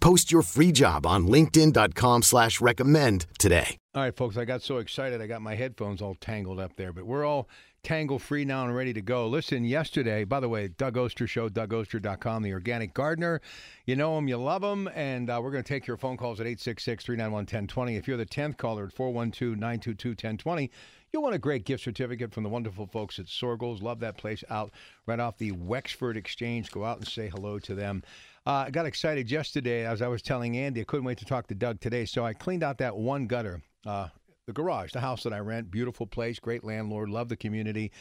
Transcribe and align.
Post 0.00 0.32
your 0.32 0.42
free 0.42 0.72
job 0.72 1.06
on 1.06 1.26
linkedin.com 1.26 2.22
slash 2.22 2.60
recommend 2.60 3.26
today. 3.38 3.76
All 3.94 4.02
right, 4.02 4.16
folks, 4.16 4.36
I 4.36 4.44
got 4.44 4.62
so 4.62 4.78
excited 4.78 5.20
I 5.20 5.26
got 5.26 5.42
my 5.42 5.54
headphones 5.54 6.00
all 6.00 6.14
tangled 6.14 6.60
up 6.60 6.76
there, 6.76 6.92
but 6.92 7.04
we're 7.04 7.24
all 7.24 7.48
tangle 7.82 8.18
free 8.18 8.44
now 8.44 8.64
and 8.64 8.74
ready 8.74 8.92
to 8.92 9.02
go. 9.02 9.26
Listen, 9.26 9.64
yesterday, 9.64 10.24
by 10.24 10.38
the 10.40 10.48
way, 10.48 10.68
Doug 10.68 10.96
Oster 10.96 11.26
Show, 11.26 11.48
DougOster.com, 11.48 12.42
the 12.42 12.52
organic 12.52 12.94
gardener. 12.94 13.40
You 13.86 13.96
know 13.96 14.16
him, 14.16 14.28
you 14.28 14.36
love 14.36 14.62
him, 14.62 14.88
and 14.94 15.28
uh, 15.28 15.40
we're 15.42 15.50
going 15.50 15.64
to 15.64 15.68
take 15.68 15.86
your 15.86 15.96
phone 15.96 16.16
calls 16.16 16.40
at 16.40 16.46
866 16.46 17.04
391 17.04 17.40
1020. 17.40 17.96
If 17.96 18.06
you're 18.06 18.16
the 18.16 18.26
10th 18.26 18.56
caller 18.56 18.86
at 18.86 18.92
412 18.92 19.56
922 19.56 20.10
1020, 20.10 20.70
You'll 21.12 21.22
want 21.24 21.34
a 21.34 21.40
great 21.40 21.64
gift 21.64 21.82
certificate 21.82 22.32
from 22.32 22.44
the 22.44 22.48
wonderful 22.48 22.86
folks 22.86 23.18
at 23.18 23.26
Soergel's. 23.26 23.82
Love 23.82 23.98
that 23.98 24.16
place 24.16 24.44
out 24.48 24.70
right 25.06 25.18
off 25.18 25.38
the 25.38 25.50
Wexford 25.50 26.16
Exchange. 26.16 26.70
Go 26.70 26.84
out 26.84 26.98
and 26.98 27.08
say 27.08 27.28
hello 27.28 27.58
to 27.58 27.74
them. 27.74 28.04
Uh, 28.46 28.64
I 28.66 28.70
got 28.70 28.86
excited 28.86 29.30
yesterday 29.30 29.84
as 29.84 30.00
I 30.00 30.08
was 30.08 30.22
telling 30.22 30.56
Andy. 30.56 30.80
I 30.80 30.84
couldn't 30.84 31.04
wait 31.04 31.18
to 31.18 31.26
talk 31.26 31.46
to 31.48 31.54
Doug 31.54 31.80
today. 31.80 32.06
So 32.06 32.24
I 32.24 32.32
cleaned 32.32 32.62
out 32.62 32.78
that 32.78 32.96
one 32.96 33.26
gutter, 33.26 33.60
uh, 33.86 34.08
the 34.46 34.52
garage, 34.52 34.92
the 34.92 35.00
house 35.00 35.22
that 35.24 35.34
I 35.34 35.40
rent. 35.40 35.70
Beautiful 35.70 36.06
place, 36.06 36.38
great 36.38 36.64
landlord, 36.64 37.10
love 37.10 37.28
the 37.28 37.36
community. 37.36 37.92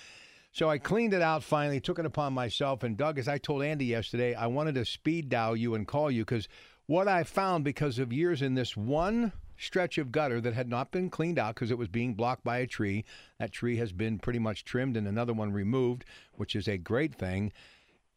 So 0.54 0.70
I 0.70 0.78
cleaned 0.78 1.14
it 1.14 1.22
out 1.22 1.44
finally, 1.44 1.82
took 1.82 2.00
it 2.00 2.06
upon 2.06 2.34
myself. 2.34 2.84
And 2.84 2.96
Doug, 2.96 3.20
as 3.20 3.28
I 3.28 3.38
told 3.38 3.64
Andy 3.64 3.86
yesterday, 3.86 4.34
I 4.34 4.48
wanted 4.48 4.76
to 4.76 4.86
speed 4.86 5.30
dial 5.30 5.58
you 5.58 5.76
and 5.76 5.86
call 5.86 6.10
you 6.10 6.24
because 6.24 6.48
what 6.86 7.08
I 7.08 7.24
found 7.24 7.66
because 7.66 8.00
of 8.00 8.14
years 8.14 8.42
in 8.42 8.56
this 8.56 8.78
one 8.78 9.34
stretch 9.58 9.98
of 9.98 10.12
gutter 10.12 10.40
that 10.40 10.54
had 10.54 10.70
not 10.70 10.90
been 10.90 11.10
cleaned 11.10 11.38
out 11.38 11.54
because 11.54 11.70
it 11.70 11.78
was 11.78 11.90
being 11.90 12.14
blocked 12.14 12.46
by 12.46 12.60
a 12.60 12.66
tree. 12.66 13.04
That 13.40 13.52
tree 13.52 13.76
has 13.76 13.92
been 13.92 14.18
pretty 14.18 14.40
much 14.40 14.64
trimmed 14.64 14.96
and 14.96 15.06
another 15.06 15.34
one 15.34 15.52
removed, 15.52 16.06
which 16.36 16.56
is 16.56 16.68
a 16.70 16.78
great 16.78 17.14
thing. 17.14 17.52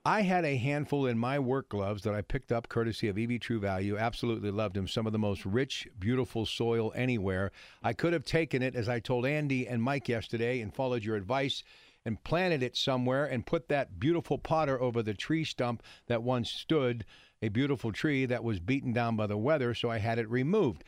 I 0.04 0.22
had 0.22 0.44
a 0.44 0.56
handful 0.56 1.06
in 1.06 1.16
my 1.16 1.38
work 1.38 1.68
gloves 1.68 2.02
that 2.02 2.14
I 2.14 2.22
picked 2.22 2.50
up 2.50 2.68
courtesy 2.68 3.06
of 3.06 3.14
Evey 3.14 3.40
True 3.40 3.60
Value. 3.60 3.96
Absolutely 3.96 4.50
loved 4.50 4.74
them. 4.74 4.88
Some 4.88 5.06
of 5.06 5.12
the 5.12 5.18
most 5.20 5.46
rich, 5.46 5.86
beautiful 5.96 6.44
soil 6.44 6.92
anywhere. 6.96 7.52
I 7.84 7.92
could 7.92 8.12
have 8.12 8.24
taken 8.24 8.62
it, 8.64 8.74
as 8.74 8.88
I 8.88 8.98
told 8.98 9.24
Andy 9.24 9.68
and 9.68 9.80
Mike 9.80 10.08
yesterday, 10.08 10.60
and 10.60 10.74
followed 10.74 11.04
your 11.04 11.14
advice 11.14 11.62
and 12.04 12.22
planted 12.24 12.64
it 12.64 12.76
somewhere 12.76 13.26
and 13.26 13.46
put 13.46 13.68
that 13.68 14.00
beautiful 14.00 14.38
potter 14.38 14.80
over 14.82 15.04
the 15.04 15.14
tree 15.14 15.44
stump 15.44 15.84
that 16.08 16.24
once 16.24 16.50
stood, 16.50 17.04
a 17.40 17.48
beautiful 17.48 17.92
tree 17.92 18.26
that 18.26 18.42
was 18.42 18.58
beaten 18.58 18.92
down 18.92 19.14
by 19.14 19.28
the 19.28 19.38
weather, 19.38 19.72
so 19.72 19.88
I 19.88 19.98
had 19.98 20.18
it 20.18 20.28
removed. 20.28 20.82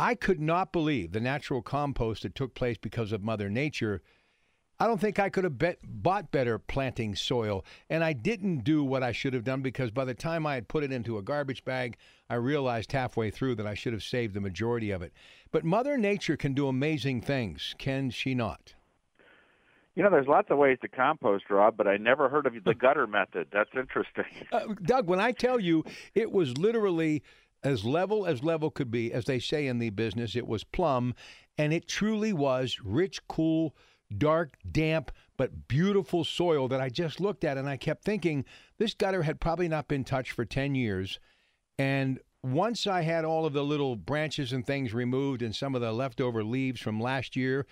I 0.00 0.14
could 0.14 0.40
not 0.40 0.72
believe 0.72 1.12
the 1.12 1.20
natural 1.20 1.60
compost 1.60 2.22
that 2.22 2.34
took 2.34 2.54
place 2.54 2.78
because 2.78 3.12
of 3.12 3.22
Mother 3.22 3.50
Nature. 3.50 4.00
I 4.80 4.86
don't 4.86 5.00
think 5.00 5.18
I 5.18 5.28
could 5.28 5.44
have 5.44 5.58
bet, 5.58 5.78
bought 5.82 6.30
better 6.30 6.58
planting 6.58 7.14
soil. 7.14 7.64
And 7.88 8.02
I 8.02 8.12
didn't 8.12 8.64
do 8.64 8.82
what 8.82 9.02
I 9.02 9.12
should 9.12 9.34
have 9.34 9.44
done 9.44 9.62
because 9.62 9.90
by 9.90 10.04
the 10.04 10.14
time 10.14 10.46
I 10.46 10.54
had 10.54 10.68
put 10.68 10.84
it 10.84 10.92
into 10.92 11.18
a 11.18 11.22
garbage 11.22 11.64
bag, 11.64 11.96
I 12.28 12.34
realized 12.34 12.92
halfway 12.92 13.30
through 13.30 13.54
that 13.56 13.66
I 13.66 13.74
should 13.74 13.92
have 13.92 14.02
saved 14.02 14.34
the 14.34 14.40
majority 14.40 14.90
of 14.90 15.02
it. 15.02 15.12
But 15.52 15.64
Mother 15.64 15.96
Nature 15.96 16.36
can 16.36 16.54
do 16.54 16.66
amazing 16.66 17.20
things, 17.20 17.74
can 17.78 18.10
she 18.10 18.34
not? 18.34 18.74
You 19.94 20.02
know, 20.02 20.10
there's 20.10 20.26
lots 20.26 20.50
of 20.50 20.58
ways 20.58 20.78
to 20.82 20.88
compost, 20.88 21.44
Rob, 21.50 21.76
but 21.76 21.86
I 21.86 21.96
never 21.98 22.28
heard 22.28 22.46
of 22.46 22.54
the 22.64 22.74
gutter 22.74 23.06
method. 23.06 23.46
That's 23.52 23.70
interesting. 23.76 24.24
Uh, 24.52 24.74
Doug, 24.84 25.08
when 25.08 25.20
I 25.20 25.32
tell 25.32 25.58
you 25.58 25.84
it 26.14 26.30
was 26.30 26.58
literally 26.58 27.22
as 27.64 27.84
level 27.84 28.26
as 28.26 28.44
level 28.44 28.70
could 28.70 28.90
be, 28.90 29.12
as 29.12 29.24
they 29.24 29.38
say 29.38 29.66
in 29.66 29.78
the 29.78 29.90
business. 29.90 30.36
It 30.36 30.46
was 30.46 30.62
plumb, 30.62 31.14
and 31.56 31.72
it 31.72 31.88
truly 31.88 32.32
was 32.32 32.78
rich, 32.84 33.26
cool, 33.26 33.74
dark, 34.16 34.56
damp, 34.70 35.10
but 35.36 35.68
beautiful 35.68 36.24
soil 36.24 36.68
that 36.68 36.80
I 36.80 36.88
just 36.88 37.20
looked 37.20 37.44
at, 37.44 37.58
and 37.58 37.68
I 37.68 37.76
kept 37.76 38.04
thinking 38.04 38.44
this 38.78 38.94
gutter 38.94 39.22
had 39.22 39.40
probably 39.40 39.68
not 39.68 39.88
been 39.88 40.04
touched 40.04 40.32
for 40.32 40.44
10 40.44 40.74
years. 40.74 41.18
And 41.78 42.20
once 42.42 42.86
I 42.86 43.02
had 43.02 43.24
all 43.24 43.46
of 43.46 43.52
the 43.52 43.64
little 43.64 43.96
branches 43.96 44.52
and 44.52 44.66
things 44.66 44.94
removed 44.94 45.42
and 45.42 45.54
some 45.54 45.74
of 45.74 45.80
the 45.80 45.92
leftover 45.92 46.44
leaves 46.44 46.80
from 46.80 47.00
last 47.00 47.36
year, 47.36 47.66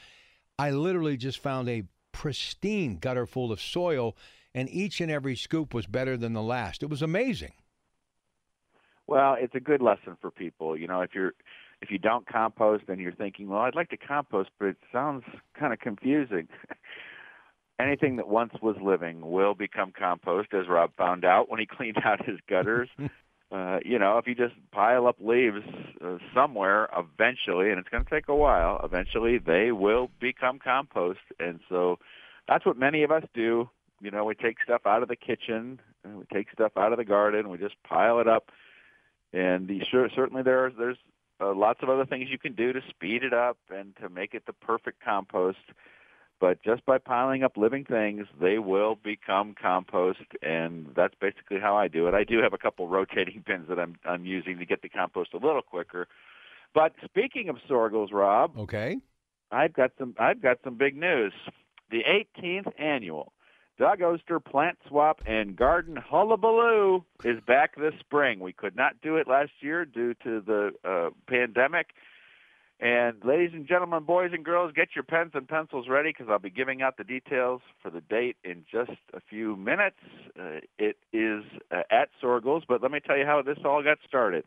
I 0.59 0.71
literally 0.71 1.16
just 1.16 1.38
found 1.38 1.69
a 1.69 1.84
pristine 2.12 2.98
gutter 2.98 3.26
full 3.26 3.53
of 3.53 3.60
soil, 3.60 4.16
and 4.54 4.69
each 4.71 5.00
and 5.00 5.10
every 5.10 5.37
scoop 5.37 5.75
was 5.75 5.87
better 5.87 6.16
than 6.16 6.32
the 6.32 6.42
last. 6.42 6.82
It 6.82 6.91
was 6.91 7.03
amazing. 7.03 7.53
Well, 9.06 9.37
it's 9.38 9.54
a 9.54 9.60
good 9.60 9.82
lesson 9.82 10.16
for 10.21 10.31
people. 10.31 10.76
You 10.76 10.87
know, 10.87 11.00
if 11.00 11.15
you're 11.15 11.34
if 11.82 11.91
you 11.91 11.98
don't 11.98 12.26
compost 12.26 12.84
and 12.88 13.00
you're 13.00 13.12
thinking, 13.12 13.48
well, 13.48 13.60
I'd 13.60 13.75
like 13.75 13.91
to 13.91 13.97
compost, 13.97 14.50
but 14.59 14.66
it 14.66 14.76
sounds 14.93 15.25
kind 15.59 15.72
of 15.72 15.81
confusing. 15.81 16.48
Anything 17.81 18.16
that 18.16 18.28
once 18.28 18.53
was 18.62 18.76
living 18.81 19.20
will 19.20 19.54
become 19.54 19.92
compost, 19.97 20.54
as 20.54 20.69
Rob 20.69 20.92
found 20.97 21.25
out 21.25 21.50
when 21.50 21.59
he 21.59 21.66
cleaned 21.76 21.98
out 22.04 22.25
his 22.25 22.38
gutters. 22.48 22.88
uh, 23.53 23.81
you 23.84 23.98
know, 23.98 24.19
if 24.19 24.28
you 24.28 24.34
just 24.37 24.54
pile 24.71 25.09
up 25.09 25.16
leaves 25.21 25.65
uh, 26.04 26.19
somewhere, 26.32 26.88
eventually, 26.97 27.71
and 27.71 27.81
it's 27.81 27.88
going 27.88 28.04
to 28.04 28.10
take 28.10 28.28
a 28.28 28.34
while, 28.34 28.81
eventually 28.84 29.38
they 29.38 29.72
will 29.72 30.09
become 30.21 30.60
compost. 30.60 31.21
And 31.41 31.59
so 31.69 31.98
that's 32.47 32.65
what 32.65 32.78
many 32.78 33.03
of 33.03 33.10
us 33.10 33.25
do. 33.34 33.69
You 34.00 34.10
know, 34.12 34.25
we 34.25 34.34
take 34.34 34.56
stuff 34.65 34.82
out 34.87 35.03
of 35.03 35.09
the 35.09 35.16
kitchen, 35.16 35.81
and 36.04 36.19
we 36.19 36.25
take 36.32 36.47
stuff 36.53 36.72
out 36.76 36.92
of 36.92 36.98
the 36.98 37.04
garden, 37.04 37.48
we 37.48 37.59
just 37.59 37.75
pile 37.82 38.21
it 38.21 38.28
up 38.28 38.50
and 39.32 39.66
the, 39.66 39.81
sure, 39.91 40.09
certainly 40.15 40.42
there 40.42 40.66
are, 40.66 40.71
there's 40.71 40.98
uh, 41.42 41.54
lots 41.54 41.80
of 41.82 41.88
other 41.88 42.06
things 42.06 42.28
you 42.30 42.38
can 42.38 42.54
do 42.54 42.72
to 42.72 42.80
speed 42.88 43.22
it 43.22 43.34
up 43.34 43.58
and 43.70 43.97
to 43.97 44.08
make 44.08 44.34
it 44.34 44.44
the 44.47 44.53
perfect 44.53 45.03
compost. 45.03 45.58
But 46.41 46.62
just 46.62 46.84
by 46.84 46.98
piling 46.98 47.44
up 47.44 47.56
living 47.56 47.84
things, 47.84 48.26
they 48.41 48.58
will 48.58 48.97
become 48.97 49.54
compost, 49.60 50.19
and 50.42 50.88
that's 50.97 51.14
basically 51.20 51.60
how 51.60 51.76
I 51.76 51.86
do 51.86 52.08
it. 52.08 52.14
I 52.14 52.25
do 52.25 52.42
have 52.42 52.53
a 52.53 52.58
couple 52.58 52.88
rotating 52.88 53.42
bins 53.47 53.69
that 53.69 53.78
I'm 53.78 53.97
I'm 54.04 54.25
using 54.25 54.58
to 54.58 54.66
get 54.66 54.82
the 54.82 54.88
compost 54.88 55.34
a 55.34 55.38
little 55.38 55.62
quicker. 55.62 56.08
But 56.75 56.94
speaking 57.04 57.48
of 57.48 57.56
Soergel's, 57.69 58.12
Rob, 58.12 58.56
okay, 58.59 58.98
I've 59.53 59.72
got 59.72 59.92
some 59.98 60.14
I've 60.19 60.42
got 60.42 60.59
some 60.64 60.76
big 60.76 60.97
news. 60.97 61.32
The 61.91 62.03
18th 62.04 62.72
annual 62.78 63.32
Doug 63.78 64.03
Oster 64.03 64.38
Plant 64.38 64.78
Swap 64.88 65.21
and 65.27 65.56
Garden 65.56 65.97
Hullabaloo 65.97 67.05
is 67.25 67.41
back 67.47 67.77
this 67.77 67.94
spring. 68.00 68.41
We 68.41 68.53
could 68.53 68.77
not 68.77 69.00
do 69.03 69.16
it 69.16 69.27
last 69.27 69.53
year 69.60 69.84
due 69.84 70.15
to 70.22 70.41
the 70.41 70.71
uh, 70.84 71.10
pandemic. 71.27 71.88
And 72.81 73.25
ladies 73.25 73.50
and 73.53 73.66
gentlemen, 73.66 74.03
boys 74.03 74.31
and 74.33 74.45
girls, 74.45 74.72
get 74.74 74.89
your 74.97 75.04
pens 75.04 75.30
and 75.34 75.47
pencils 75.47 75.86
ready 75.89 76.10
because 76.10 76.27
I'll 76.28 76.41
be 76.41 76.51
giving 76.51 76.83
out 76.83 76.97
the 76.97 77.04
details 77.04 77.63
for 77.80 77.91
the 77.91 78.01
date 78.01 78.36
in 78.42 78.65
just 78.71 78.98
a 79.15 79.21
few 79.21 79.54
minutes. 79.57 79.98
Uh, 80.36 80.59
it 80.78 80.97
is 81.13 81.45
uh, 81.71 81.83
at 81.92 82.09
Soergel's, 82.21 82.65
but 82.68 82.83
let 82.83 82.91
me 82.91 82.98
tell 82.98 83.16
you 83.16 83.25
how 83.25 83.41
this 83.41 83.59
all 83.65 83.84
got 83.84 83.98
started. 84.07 84.45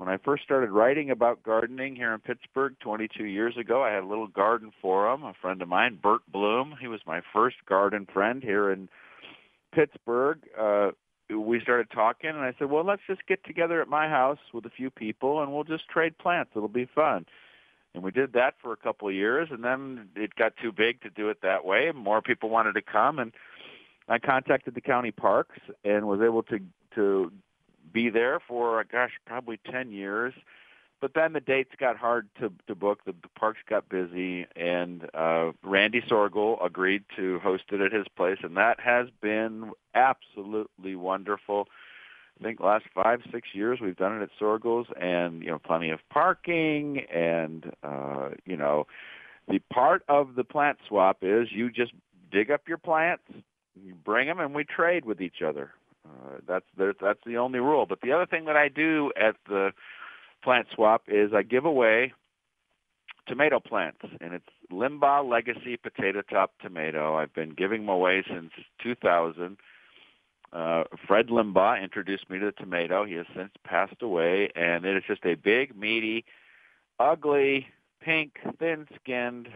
When 0.00 0.08
I 0.08 0.16
first 0.16 0.44
started 0.44 0.70
writing 0.70 1.10
about 1.10 1.42
gardening 1.42 1.94
here 1.94 2.14
in 2.14 2.20
Pittsburgh 2.20 2.74
22 2.80 3.24
years 3.24 3.58
ago, 3.58 3.82
I 3.82 3.90
had 3.90 4.02
a 4.02 4.06
little 4.06 4.28
garden 4.28 4.72
forum. 4.80 5.24
A 5.24 5.34
friend 5.42 5.60
of 5.60 5.68
mine, 5.68 5.98
Bert 6.02 6.22
Bloom, 6.32 6.74
he 6.80 6.88
was 6.88 7.00
my 7.06 7.20
first 7.34 7.56
garden 7.68 8.06
friend 8.10 8.42
here 8.42 8.72
in 8.72 8.88
Pittsburgh. 9.74 10.38
Uh, 10.58 10.92
we 11.28 11.60
started 11.60 11.90
talking, 11.90 12.30
and 12.30 12.38
I 12.38 12.54
said, 12.58 12.70
"Well, 12.70 12.82
let's 12.82 13.02
just 13.06 13.26
get 13.26 13.44
together 13.44 13.82
at 13.82 13.88
my 13.88 14.08
house 14.08 14.38
with 14.54 14.64
a 14.64 14.70
few 14.70 14.88
people, 14.88 15.42
and 15.42 15.52
we'll 15.52 15.64
just 15.64 15.86
trade 15.90 16.16
plants. 16.16 16.52
It'll 16.56 16.66
be 16.66 16.86
fun." 16.86 17.26
And 17.92 18.02
we 18.02 18.10
did 18.10 18.32
that 18.32 18.54
for 18.62 18.72
a 18.72 18.78
couple 18.78 19.06
of 19.06 19.12
years, 19.12 19.50
and 19.50 19.62
then 19.62 20.08
it 20.16 20.34
got 20.34 20.56
too 20.56 20.72
big 20.72 21.02
to 21.02 21.10
do 21.10 21.28
it 21.28 21.42
that 21.42 21.66
way. 21.66 21.92
More 21.92 22.22
people 22.22 22.48
wanted 22.48 22.72
to 22.72 22.82
come, 22.82 23.18
and 23.18 23.34
I 24.08 24.18
contacted 24.18 24.74
the 24.74 24.80
county 24.80 25.10
parks 25.10 25.58
and 25.84 26.08
was 26.08 26.22
able 26.22 26.42
to 26.44 26.58
to 26.94 27.30
be 27.92 28.10
there 28.10 28.40
for 28.40 28.84
gosh 28.84 29.12
probably 29.26 29.58
10 29.70 29.90
years 29.90 30.34
but 31.00 31.14
then 31.14 31.32
the 31.32 31.40
dates 31.40 31.72
got 31.78 31.96
hard 31.96 32.28
to 32.38 32.52
to 32.66 32.74
book. 32.74 33.04
The, 33.04 33.12
the 33.12 33.28
parks 33.28 33.60
got 33.68 33.88
busy, 33.88 34.46
and 34.54 35.08
uh, 35.14 35.52
Randy 35.62 36.02
Soergel 36.02 36.64
agreed 36.64 37.04
to 37.16 37.38
host 37.40 37.64
it 37.72 37.80
at 37.80 37.92
his 37.92 38.06
place, 38.16 38.38
and 38.42 38.56
that 38.56 38.80
has 38.80 39.08
been 39.20 39.72
absolutely 39.94 40.96
wonderful. 40.96 41.68
I 42.38 42.44
think 42.44 42.60
last 42.60 42.84
five 42.94 43.20
six 43.32 43.48
years 43.52 43.80
we've 43.80 43.96
done 43.96 44.20
it 44.20 44.22
at 44.22 44.30
Soergel's, 44.40 44.88
and 45.00 45.42
you 45.42 45.48
know 45.48 45.58
plenty 45.58 45.90
of 45.90 46.00
parking, 46.10 47.00
and 47.12 47.72
uh, 47.82 48.30
you 48.44 48.56
know 48.56 48.86
the 49.48 49.60
part 49.72 50.02
of 50.08 50.34
the 50.34 50.44
plant 50.44 50.78
swap 50.86 51.18
is 51.22 51.48
you 51.50 51.70
just 51.70 51.92
dig 52.30 52.50
up 52.50 52.68
your 52.68 52.78
plants, 52.78 53.24
you 53.74 53.94
bring 53.94 54.28
them, 54.28 54.38
and 54.38 54.54
we 54.54 54.64
trade 54.64 55.06
with 55.06 55.20
each 55.20 55.42
other. 55.42 55.72
Uh, 56.10 56.38
that's 56.46 56.66
the, 56.76 56.94
that's 57.00 57.20
the 57.24 57.36
only 57.36 57.60
rule. 57.60 57.86
But 57.86 58.00
the 58.00 58.12
other 58.12 58.26
thing 58.26 58.46
that 58.46 58.56
I 58.56 58.68
do 58.68 59.12
at 59.20 59.36
the 59.48 59.72
plant 60.42 60.66
swap 60.74 61.02
is 61.08 61.32
I 61.34 61.42
give 61.42 61.64
away 61.64 62.12
tomato 63.26 63.60
plants, 63.60 64.00
and 64.20 64.34
it's 64.34 64.48
Limbaugh 64.72 65.28
Legacy 65.28 65.76
Potato 65.76 66.22
Top 66.22 66.52
Tomato. 66.60 67.16
I've 67.16 67.34
been 67.34 67.50
giving 67.50 67.82
them 67.82 67.90
away 67.90 68.24
since 68.28 68.50
2000. 68.82 69.56
Uh, 70.52 70.84
Fred 71.06 71.28
Limbaugh 71.28 71.82
introduced 71.82 72.28
me 72.28 72.38
to 72.40 72.46
the 72.46 72.52
tomato. 72.52 73.04
He 73.04 73.14
has 73.14 73.26
since 73.36 73.52
passed 73.64 74.02
away, 74.02 74.50
and 74.56 74.84
it 74.84 74.96
is 74.96 75.04
just 75.06 75.24
a 75.24 75.34
big, 75.36 75.76
meaty, 75.76 76.24
ugly, 76.98 77.68
pink, 78.00 78.38
thin-skinned, 78.58 79.48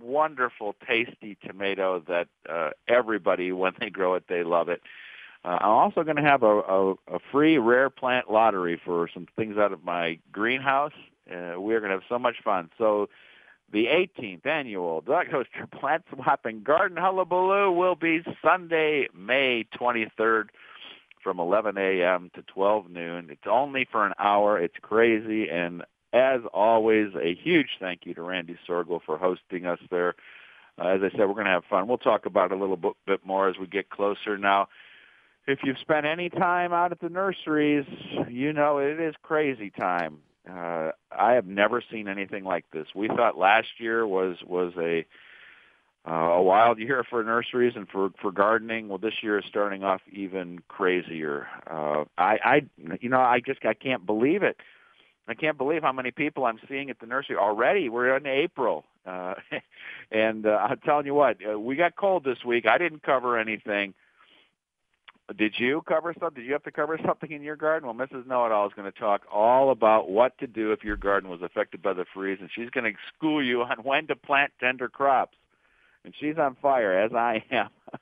wonderful, 0.00 0.74
tasty 0.86 1.36
tomato 1.46 2.02
that 2.08 2.28
uh, 2.48 2.70
everybody, 2.88 3.52
when 3.52 3.72
they 3.78 3.90
grow 3.90 4.14
it, 4.14 4.24
they 4.28 4.42
love 4.42 4.68
it. 4.68 4.80
Uh, 4.80 4.88
I'm 5.44 5.70
also 5.70 6.04
going 6.04 6.16
to 6.16 6.22
have 6.22 6.42
a, 6.42 6.60
a, 6.60 6.90
a 6.92 7.18
free 7.32 7.58
rare 7.58 7.90
plant 7.90 8.30
lottery 8.30 8.80
for 8.84 9.08
some 9.12 9.26
things 9.36 9.56
out 9.56 9.72
of 9.72 9.82
my 9.84 10.18
greenhouse. 10.30 10.92
Uh, 11.28 11.60
we're 11.60 11.80
going 11.80 11.90
to 11.90 11.96
have 11.96 12.08
so 12.08 12.18
much 12.18 12.36
fun. 12.44 12.70
So 12.78 13.08
the 13.72 13.86
18th 13.86 14.46
annual 14.46 15.00
Doug 15.00 15.26
Oster 15.34 15.66
Plant 15.72 16.04
Swap 16.12 16.44
and 16.44 16.62
Garden 16.62 16.96
Hullabaloo 16.96 17.72
will 17.72 17.96
be 17.96 18.22
Sunday, 18.42 19.08
May 19.14 19.66
23rd 19.80 20.48
from 21.24 21.40
11 21.40 21.76
a.m. 21.76 22.30
to 22.34 22.42
12 22.42 22.90
noon. 22.90 23.28
It's 23.30 23.46
only 23.48 23.86
for 23.90 24.06
an 24.06 24.12
hour. 24.18 24.60
It's 24.60 24.78
crazy. 24.80 25.48
And 25.50 25.82
as 26.12 26.40
always, 26.52 27.14
a 27.20 27.34
huge 27.34 27.78
thank 27.80 28.06
you 28.06 28.14
to 28.14 28.22
Randy 28.22 28.58
Soergel 28.68 29.00
for 29.04 29.18
hosting 29.18 29.66
us 29.66 29.78
there. 29.90 30.14
Uh, 30.78 30.88
as 30.88 31.00
I 31.02 31.10
said, 31.10 31.20
we're 31.20 31.34
going 31.34 31.46
to 31.46 31.52
have 31.52 31.64
fun. 31.64 31.88
We'll 31.88 31.98
talk 31.98 32.26
about 32.26 32.52
it 32.52 32.58
a 32.58 32.60
little 32.60 32.94
bit 33.06 33.24
more 33.24 33.48
as 33.48 33.58
we 33.58 33.66
get 33.66 33.90
closer 33.90 34.38
now 34.38 34.68
if 35.46 35.60
you've 35.64 35.78
spent 35.78 36.06
any 36.06 36.28
time 36.28 36.72
out 36.72 36.92
at 36.92 37.00
the 37.00 37.08
nurseries, 37.08 37.86
you 38.28 38.52
know 38.52 38.78
it 38.78 39.00
is 39.00 39.14
crazy 39.22 39.70
time. 39.70 40.18
Uh, 40.48 40.90
I 41.10 41.32
have 41.32 41.46
never 41.46 41.82
seen 41.90 42.08
anything 42.08 42.44
like 42.44 42.64
this. 42.72 42.86
We 42.94 43.08
thought 43.08 43.38
last 43.38 43.68
year 43.78 44.06
was 44.06 44.36
was 44.44 44.72
a 44.76 45.04
uh, 46.08 46.12
a 46.12 46.42
wild 46.42 46.78
year 46.78 47.04
for 47.08 47.22
nurseries 47.22 47.74
and 47.76 47.88
for 47.88 48.10
for 48.20 48.32
gardening. 48.32 48.88
Well, 48.88 48.98
this 48.98 49.22
year 49.22 49.38
is 49.38 49.44
starting 49.48 49.84
off 49.84 50.00
even 50.10 50.60
crazier. 50.68 51.46
Uh, 51.68 52.04
I 52.18 52.38
I 52.44 52.62
you 53.00 53.08
know 53.08 53.20
I 53.20 53.40
just 53.40 53.64
I 53.64 53.74
can't 53.74 54.04
believe 54.04 54.42
it. 54.42 54.56
I 55.28 55.34
can't 55.34 55.56
believe 55.56 55.82
how 55.82 55.92
many 55.92 56.10
people 56.10 56.44
I'm 56.44 56.58
seeing 56.68 56.90
at 56.90 56.98
the 56.98 57.06
nursery 57.06 57.36
already. 57.36 57.88
We're 57.88 58.16
in 58.16 58.26
April, 58.26 58.84
uh, 59.06 59.34
and 60.10 60.44
uh, 60.44 60.66
I'm 60.68 60.78
telling 60.78 61.06
you 61.06 61.14
what, 61.14 61.36
uh, 61.48 61.58
we 61.58 61.76
got 61.76 61.94
cold 61.94 62.24
this 62.24 62.44
week. 62.44 62.66
I 62.66 62.78
didn't 62.78 63.04
cover 63.04 63.38
anything. 63.38 63.94
Did 65.32 65.54
you 65.58 65.82
cover 65.86 66.14
something? 66.18 66.42
Did 66.42 66.46
you 66.46 66.52
have 66.52 66.62
to 66.64 66.70
cover 66.70 66.98
something 67.06 67.30
in 67.30 67.42
your 67.42 67.56
garden? 67.56 67.86
Well, 67.86 68.06
Mrs. 68.06 68.26
Know 68.26 68.46
It 68.46 68.52
All 68.52 68.66
is 68.66 68.72
going 68.74 68.90
to 68.90 68.98
talk 68.98 69.22
all 69.32 69.70
about 69.70 70.10
what 70.10 70.36
to 70.38 70.46
do 70.46 70.72
if 70.72 70.84
your 70.84 70.96
garden 70.96 71.30
was 71.30 71.42
affected 71.42 71.82
by 71.82 71.92
the 71.92 72.04
freeze, 72.14 72.38
and 72.40 72.50
she's 72.54 72.70
going 72.70 72.84
to 72.84 72.98
school 73.16 73.44
you 73.44 73.62
on 73.62 73.76
when 73.82 74.06
to 74.08 74.16
plant 74.16 74.52
tender 74.60 74.88
crops. 74.88 75.36
And 76.04 76.14
she's 76.18 76.36
on 76.36 76.56
fire, 76.60 76.98
as 76.98 77.12
I 77.12 77.44
am. 77.50 77.68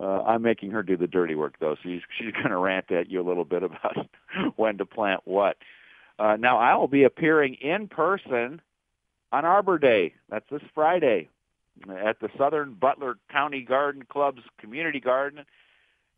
Uh, 0.00 0.22
I'm 0.22 0.40
making 0.40 0.70
her 0.70 0.82
do 0.82 0.96
the 0.96 1.06
dirty 1.06 1.34
work, 1.34 1.56
though. 1.60 1.74
So 1.74 1.80
she's 1.82 2.00
she's 2.18 2.32
going 2.32 2.48
to 2.48 2.56
rant 2.56 2.90
at 2.90 3.10
you 3.10 3.20
a 3.20 3.26
little 3.28 3.44
bit 3.44 3.62
about 3.62 4.08
when 4.56 4.78
to 4.78 4.86
plant 4.86 5.20
what. 5.26 5.58
Uh, 6.18 6.36
now 6.40 6.56
I 6.56 6.76
will 6.76 6.88
be 6.88 7.04
appearing 7.04 7.56
in 7.60 7.86
person 7.86 8.62
on 9.32 9.44
Arbor 9.44 9.78
Day. 9.78 10.14
That's 10.30 10.48
this 10.50 10.62
Friday 10.74 11.28
at 11.88 12.20
the 12.20 12.30
Southern 12.38 12.74
Butler 12.74 13.16
County 13.30 13.62
Garden 13.62 14.04
Club's 14.08 14.42
community 14.58 14.98
garden 14.98 15.44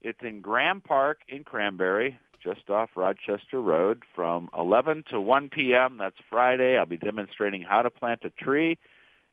it's 0.02 0.18
in 0.22 0.40
Graham 0.40 0.80
Park 0.80 1.20
in 1.28 1.44
Cranberry, 1.44 2.18
just 2.42 2.68
off 2.68 2.90
Rochester 2.96 3.60
Road, 3.60 4.02
from 4.14 4.50
11 4.58 5.04
to 5.10 5.20
1 5.20 5.48
p.m. 5.50 5.96
That's 5.98 6.16
Friday. 6.28 6.76
I'll 6.76 6.86
be 6.86 6.96
demonstrating 6.96 7.62
how 7.62 7.82
to 7.82 7.90
plant 7.90 8.24
a 8.24 8.30
tree, 8.30 8.78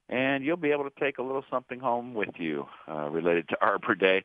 and 0.07 0.43
you'll 0.43 0.57
be 0.57 0.71
able 0.71 0.89
to 0.89 0.99
take 0.99 1.17
a 1.17 1.23
little 1.23 1.43
something 1.49 1.79
home 1.79 2.13
with 2.13 2.37
you 2.37 2.67
uh, 2.87 3.09
related 3.09 3.49
to 3.49 3.57
Arbor 3.61 3.95
Day. 3.95 4.23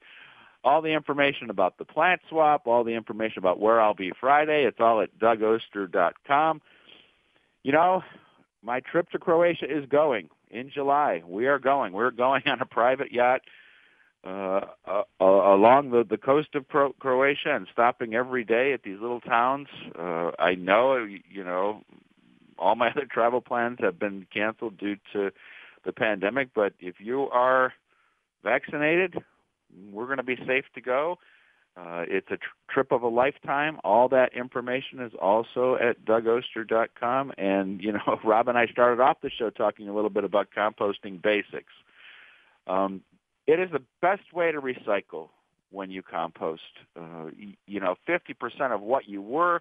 All 0.62 0.80
the 0.80 0.92
information 0.92 1.50
about 1.50 1.76
the 1.78 1.84
plant 1.84 2.20
swap, 2.28 2.66
all 2.66 2.84
the 2.84 2.94
information 2.94 3.38
about 3.38 3.60
where 3.60 3.80
I'll 3.80 3.94
be 3.94 4.12
Friday, 4.18 4.64
it's 4.64 4.80
all 4.80 5.00
at 5.00 5.18
dougoster.com. 5.18 6.62
You 7.62 7.72
know, 7.72 8.02
my 8.62 8.80
trip 8.80 9.10
to 9.10 9.18
Croatia 9.18 9.66
is 9.66 9.86
going 9.86 10.28
in 10.50 10.70
July. 10.70 11.22
We 11.26 11.46
are 11.46 11.58
going. 11.58 11.92
We're 11.92 12.10
going 12.10 12.42
on 12.46 12.60
a 12.60 12.66
private 12.66 13.12
yacht 13.12 13.40
uh, 14.24 14.60
uh, 14.86 15.02
along 15.20 15.90
the, 15.90 16.04
the 16.08 16.16
coast 16.16 16.54
of 16.54 16.66
Cro- 16.68 16.94
Croatia 16.98 17.54
and 17.54 17.66
stopping 17.72 18.14
every 18.14 18.44
day 18.44 18.72
at 18.72 18.82
these 18.82 18.98
little 19.00 19.20
towns. 19.20 19.68
Uh, 19.98 20.30
I 20.38 20.54
know, 20.54 21.04
you 21.04 21.44
know, 21.44 21.82
all 22.58 22.74
my 22.74 22.88
other 22.90 23.06
travel 23.10 23.40
plans 23.40 23.78
have 23.80 23.98
been 23.98 24.26
canceled 24.32 24.78
due 24.78 24.96
to 25.12 25.30
the 25.84 25.92
pandemic, 25.92 26.48
but 26.54 26.72
if 26.80 26.96
you 27.00 27.28
are 27.30 27.74
vaccinated, 28.42 29.16
we're 29.92 30.06
going 30.06 30.18
to 30.18 30.22
be 30.22 30.36
safe 30.46 30.64
to 30.74 30.80
go. 30.80 31.18
Uh, 31.76 32.04
it's 32.06 32.28
a 32.30 32.36
tr- 32.36 32.44
trip 32.70 32.92
of 32.92 33.02
a 33.02 33.08
lifetime. 33.08 33.78
All 33.82 34.08
that 34.08 34.32
information 34.34 35.00
is 35.00 35.12
also 35.20 35.76
at 35.76 36.04
dougoster.com. 36.04 37.32
And, 37.36 37.82
you 37.82 37.92
know, 37.92 38.20
Rob 38.24 38.48
and 38.48 38.56
I 38.56 38.66
started 38.68 39.02
off 39.02 39.20
the 39.22 39.30
show 39.30 39.50
talking 39.50 39.88
a 39.88 39.94
little 39.94 40.10
bit 40.10 40.24
about 40.24 40.48
composting 40.56 41.20
basics. 41.20 41.72
Um, 42.66 43.02
it 43.46 43.60
is 43.60 43.70
the 43.70 43.82
best 44.00 44.32
way 44.32 44.52
to 44.52 44.60
recycle 44.60 45.28
when 45.70 45.90
you 45.90 46.02
compost. 46.02 46.62
Uh, 46.98 47.30
you 47.66 47.80
know, 47.80 47.96
50% 48.08 48.72
of 48.72 48.80
what 48.80 49.08
you 49.08 49.20
were 49.20 49.60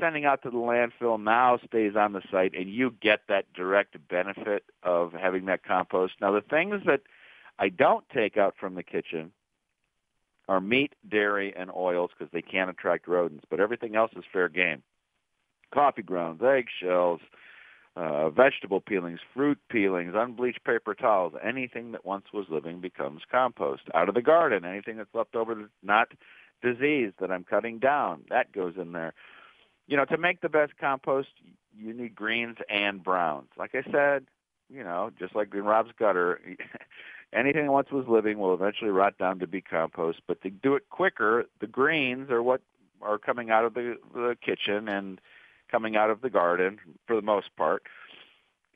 sending 0.00 0.24
out 0.24 0.42
to 0.42 0.50
the 0.50 0.56
landfill 0.56 1.22
now 1.22 1.58
stays 1.66 1.92
on 1.96 2.12
the 2.12 2.22
site, 2.30 2.54
and 2.54 2.72
you 2.72 2.94
get 3.02 3.20
that 3.28 3.52
direct 3.52 3.96
benefit 4.08 4.64
of 4.82 5.12
having 5.12 5.46
that 5.46 5.62
compost. 5.62 6.14
Now, 6.20 6.32
the 6.32 6.40
things 6.40 6.82
that 6.86 7.02
I 7.58 7.68
don't 7.68 8.04
take 8.08 8.36
out 8.36 8.54
from 8.58 8.74
the 8.74 8.82
kitchen 8.82 9.32
are 10.48 10.60
meat, 10.60 10.94
dairy, 11.08 11.54
and 11.56 11.70
oils 11.70 12.10
because 12.16 12.32
they 12.32 12.42
can 12.42 12.68
attract 12.68 13.06
rodents, 13.06 13.44
but 13.48 13.60
everything 13.60 13.94
else 13.94 14.10
is 14.16 14.24
fair 14.32 14.48
game. 14.48 14.82
Coffee 15.72 16.02
grounds, 16.02 16.42
eggshells, 16.42 17.20
uh, 17.94 18.30
vegetable 18.30 18.80
peelings, 18.80 19.20
fruit 19.34 19.58
peelings, 19.68 20.14
unbleached 20.16 20.64
paper 20.64 20.94
towels, 20.94 21.34
anything 21.42 21.92
that 21.92 22.04
once 22.06 22.26
was 22.32 22.46
living 22.48 22.80
becomes 22.80 23.22
compost. 23.30 23.82
Out 23.94 24.08
of 24.08 24.14
the 24.14 24.22
garden, 24.22 24.64
anything 24.64 24.96
that's 24.96 25.14
left 25.14 25.36
over 25.36 25.68
not 25.82 26.08
diseased 26.62 27.14
that 27.20 27.30
I'm 27.30 27.44
cutting 27.44 27.78
down, 27.78 28.22
that 28.30 28.52
goes 28.52 28.74
in 28.80 28.92
there. 28.92 29.12
You 29.86 29.96
know, 29.96 30.04
to 30.06 30.16
make 30.16 30.40
the 30.40 30.48
best 30.48 30.72
compost, 30.80 31.28
you 31.76 31.92
need 31.92 32.14
greens 32.14 32.56
and 32.70 33.02
browns. 33.02 33.48
Like 33.58 33.74
I 33.74 33.82
said, 33.90 34.26
you 34.70 34.82
know, 34.82 35.10
just 35.18 35.34
like 35.34 35.52
in 35.54 35.64
Rob's 35.64 35.92
gutter, 35.98 36.40
anything 37.32 37.66
that 37.66 37.72
once 37.72 37.90
was 37.90 38.06
living 38.08 38.38
will 38.38 38.54
eventually 38.54 38.90
rot 38.90 39.18
down 39.18 39.38
to 39.40 39.46
be 39.46 39.60
compost. 39.60 40.20
But 40.26 40.40
to 40.42 40.50
do 40.50 40.76
it 40.76 40.88
quicker, 40.88 41.44
the 41.60 41.66
greens 41.66 42.30
are 42.30 42.42
what 42.42 42.62
are 43.02 43.18
coming 43.18 43.50
out 43.50 43.64
of 43.64 43.74
the, 43.74 43.96
the 44.14 44.36
kitchen 44.42 44.88
and 44.88 45.20
coming 45.72 45.96
out 45.96 46.10
of 46.10 46.20
the 46.20 46.30
garden 46.30 46.78
for 47.06 47.16
the 47.16 47.22
most 47.22 47.48
part. 47.56 47.82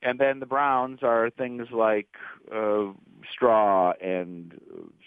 And 0.02 0.18
then 0.18 0.40
the 0.40 0.46
browns 0.46 1.00
are 1.02 1.30
things 1.30 1.68
like 1.72 2.08
uh, 2.54 2.86
straw 3.30 3.92
and 4.00 4.60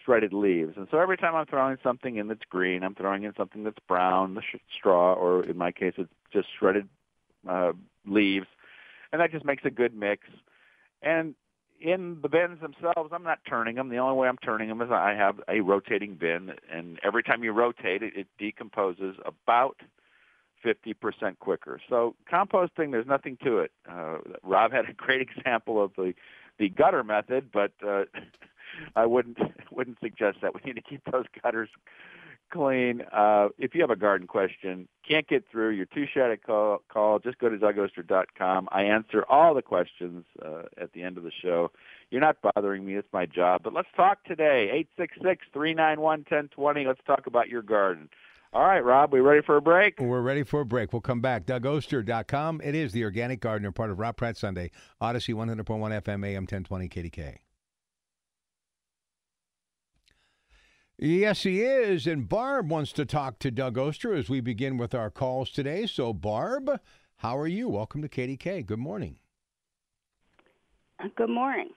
shredded 0.03 0.33
leaves. 0.33 0.73
And 0.77 0.87
so 0.91 0.99
every 0.99 1.17
time 1.17 1.35
I'm 1.35 1.45
throwing 1.45 1.77
something 1.83 2.17
in 2.17 2.27
that's 2.27 2.45
green, 2.49 2.83
I'm 2.83 2.95
throwing 2.95 3.23
in 3.23 3.33
something 3.37 3.63
that's 3.63 3.77
brown, 3.87 4.35
the 4.35 4.41
sh- 4.41 4.59
straw, 4.75 5.13
or 5.13 5.43
in 5.45 5.57
my 5.57 5.71
case, 5.71 5.93
it's 5.97 6.11
just 6.31 6.47
shredded 6.57 6.87
uh, 7.47 7.73
leaves. 8.05 8.47
And 9.11 9.21
that 9.21 9.31
just 9.31 9.45
makes 9.45 9.63
a 9.65 9.69
good 9.69 9.95
mix. 9.95 10.27
And 11.01 11.35
in 11.79 12.19
the 12.21 12.29
bins 12.29 12.59
themselves, 12.61 13.11
I'm 13.13 13.23
not 13.23 13.39
turning 13.47 13.75
them. 13.75 13.89
The 13.89 13.97
only 13.97 14.17
way 14.17 14.27
I'm 14.27 14.37
turning 14.37 14.67
them 14.67 14.81
is 14.81 14.89
I 14.91 15.13
have 15.13 15.39
a 15.47 15.61
rotating 15.61 16.15
bin, 16.15 16.51
and 16.71 16.99
every 17.03 17.23
time 17.23 17.43
you 17.43 17.51
rotate 17.51 18.03
it, 18.03 18.13
it 18.15 18.27
decomposes 18.37 19.15
about 19.25 19.77
50% 20.63 21.39
quicker. 21.39 21.79
So 21.89 22.15
composting, 22.31 22.91
there's 22.91 23.07
nothing 23.07 23.37
to 23.43 23.59
it. 23.59 23.71
Uh, 23.89 24.17
Rob 24.43 24.71
had 24.71 24.89
a 24.89 24.93
great 24.93 25.21
example 25.37 25.83
of 25.83 25.91
the 25.95 26.13
the 26.57 26.67
gutter 26.67 27.03
method, 27.05 27.49
but 27.53 27.71
uh, 27.87 28.03
I 28.95 29.05
wouldn't 29.05 29.37
wouldn't 29.71 29.97
suggest 30.01 30.39
that. 30.41 30.53
We 30.53 30.61
need 30.65 30.75
to 30.75 30.81
keep 30.81 31.01
those 31.11 31.25
gutters 31.41 31.69
clean. 32.51 33.01
Uh, 33.13 33.49
if 33.57 33.75
you 33.75 33.81
have 33.81 33.89
a 33.89 33.95
garden 33.95 34.27
question, 34.27 34.87
can't 35.07 35.27
get 35.27 35.45
through, 35.51 35.69
you're 35.69 35.85
too 35.85 36.05
shy 36.11 36.27
to 36.27 36.37
call, 36.37 36.81
call 36.89 37.19
just 37.19 37.37
go 37.37 37.49
to 37.49 37.57
dougoster.com. 37.57 38.67
I 38.71 38.83
answer 38.83 39.23
all 39.29 39.53
the 39.53 39.61
questions 39.61 40.25
uh, 40.43 40.63
at 40.77 40.91
the 40.93 41.03
end 41.03 41.17
of 41.17 41.23
the 41.23 41.31
show. 41.31 41.71
You're 42.09 42.21
not 42.21 42.37
bothering 42.41 42.85
me. 42.85 42.95
It's 42.95 43.07
my 43.13 43.25
job. 43.25 43.61
But 43.63 43.73
let's 43.73 43.89
talk 43.95 44.23
today. 44.23 44.85
866-391-1020. 45.55 46.87
Let's 46.87 47.01
talk 47.05 47.27
about 47.27 47.49
your 47.49 47.61
garden. 47.61 48.09
All 48.51 48.65
right, 48.65 48.83
Rob, 48.83 49.13
we 49.13 49.19
ready 49.19 49.43
for 49.45 49.57
a 49.57 49.61
break? 49.61 49.99
We're 49.99 50.21
ready 50.21 50.41
for 50.41 50.61
a 50.61 50.65
break. 50.65 50.91
We'll 50.91 51.01
come 51.01 51.21
back. 51.21 51.45
DougOster.com. 51.45 52.61
It 52.63 52.73
is 52.73 52.91
the 52.91 53.03
Organic 53.03 53.41
Gardener, 53.41 53.71
part 53.71 53.91
of 53.91 53.99
Rob 53.99 54.17
Pratte 54.17 54.37
Sunday. 54.37 54.71
Odyssey 54.99 55.33
100.1 55.33 55.65
FM, 55.65 56.25
AM 56.25 56.43
1020, 56.43 56.89
KDK. 56.89 57.37
Yes, 60.97 61.43
he 61.43 61.61
is. 61.61 62.07
And 62.07 62.27
Barb 62.27 62.71
wants 62.71 62.91
to 62.93 63.05
talk 63.05 63.37
to 63.39 63.51
Doug 63.51 63.77
Oster 63.77 64.13
as 64.13 64.29
we 64.29 64.41
begin 64.41 64.77
with 64.77 64.95
our 64.95 65.11
calls 65.11 65.51
today. 65.51 65.85
So, 65.85 66.11
Barb, 66.11 66.71
how 67.17 67.37
are 67.37 67.47
you? 67.47 67.69
Welcome 67.69 68.01
to 68.01 68.09
KDK. 68.09 68.65
Good 68.65 68.79
morning. 68.79 69.19
Good 71.15 71.29
morning. 71.29 71.69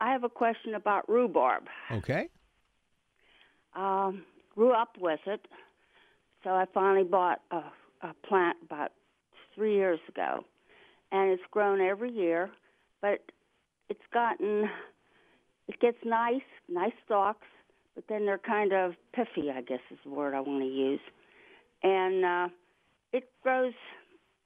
I 0.00 0.10
have 0.10 0.24
a 0.24 0.28
question 0.28 0.74
about 0.74 1.08
rhubarb. 1.08 1.64
Okay. 1.92 2.28
Um, 3.76 4.24
grew 4.54 4.72
up 4.72 4.96
with 4.98 5.20
it, 5.26 5.46
so 6.44 6.50
I 6.50 6.64
finally 6.72 7.04
bought 7.04 7.40
a, 7.50 7.62
a 8.02 8.14
plant 8.26 8.56
about 8.64 8.92
three 9.54 9.74
years 9.74 10.00
ago, 10.08 10.44
and 11.12 11.30
it's 11.30 11.42
grown 11.50 11.80
every 11.80 12.12
year, 12.12 12.50
but 13.00 13.20
it's 13.88 14.00
gotten, 14.12 14.68
it 15.66 15.80
gets 15.80 15.98
nice, 16.04 16.40
nice 16.68 16.92
stalks, 17.04 17.46
but 17.94 18.04
then 18.08 18.26
they're 18.26 18.38
kind 18.38 18.72
of 18.72 18.92
piffy, 19.16 19.50
I 19.50 19.62
guess 19.62 19.80
is 19.90 19.98
the 20.04 20.10
word 20.10 20.34
I 20.34 20.40
want 20.40 20.62
to 20.62 20.68
use. 20.68 21.00
And 21.82 22.24
uh, 22.24 22.48
it 23.12 23.30
grows, 23.42 23.72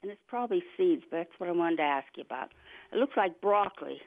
and 0.03 0.11
it's 0.11 0.21
probably 0.29 0.63
seeds, 0.77 1.03
but 1.11 1.19
that's 1.19 1.31
what 1.39 1.49
I 1.49 1.53
wanted 1.53 1.77
to 1.77 1.83
ask 1.83 2.07
you 2.17 2.23
about. 2.23 2.51
It 2.93 2.97
looks 2.97 3.17
like 3.17 3.41
broccoli. 3.41 4.01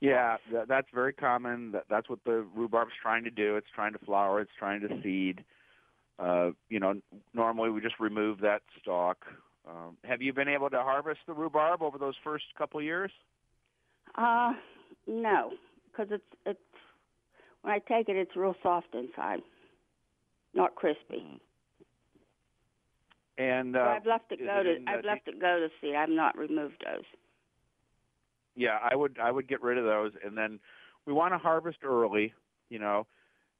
Yeah, 0.00 0.36
that's 0.68 0.86
very 0.94 1.12
common. 1.12 1.74
That's 1.90 2.08
what 2.08 2.20
the 2.24 2.46
rhubarb's 2.54 2.92
trying 3.02 3.24
to 3.24 3.30
do. 3.30 3.56
It's 3.56 3.66
trying 3.74 3.92
to 3.94 3.98
flower. 3.98 4.40
It's 4.40 4.50
trying 4.58 4.80
to 4.82 4.88
seed. 5.02 5.44
Uh, 6.18 6.50
you 6.68 6.80
know, 6.80 6.94
normally 7.32 7.70
we 7.70 7.80
just 7.80 8.00
remove 8.00 8.40
that 8.40 8.62
stalk. 8.80 9.24
Um, 9.68 9.96
have 10.04 10.22
you 10.22 10.32
been 10.32 10.48
able 10.48 10.70
to 10.70 10.78
harvest 10.78 11.20
the 11.26 11.32
rhubarb 11.32 11.82
over 11.82 11.98
those 11.98 12.14
first 12.24 12.44
couple 12.56 12.80
years? 12.82 13.12
Uh, 14.16 14.52
no, 15.06 15.52
because 15.90 16.08
it's 16.10 16.24
it's 16.46 16.58
when 17.62 17.72
I 17.74 17.78
take 17.78 18.08
it, 18.08 18.16
it's 18.16 18.34
real 18.34 18.56
soft 18.62 18.94
inside, 18.94 19.40
not 20.54 20.74
crispy. 20.74 21.40
And 23.36 23.76
uh, 23.76 23.84
so 23.84 23.90
I've 23.90 24.06
left 24.06 24.32
it 24.32 24.40
go 24.40 24.60
it 24.60 24.64
to 24.64 24.90
I've 24.90 25.04
left 25.04 25.28
it 25.28 25.40
go 25.40 25.60
to 25.60 25.68
seed. 25.80 25.94
I've 25.94 26.08
not 26.08 26.36
removed 26.36 26.84
those. 26.84 27.04
yeah, 28.58 28.78
I 28.82 28.96
would 28.96 29.18
I 29.22 29.30
would 29.30 29.48
get 29.48 29.62
rid 29.62 29.78
of 29.78 29.84
those, 29.84 30.12
and 30.24 30.36
then 30.36 30.58
we 31.06 31.12
want 31.12 31.32
to 31.32 31.38
harvest 31.38 31.78
early. 31.84 32.34
You 32.68 32.80
know, 32.80 33.06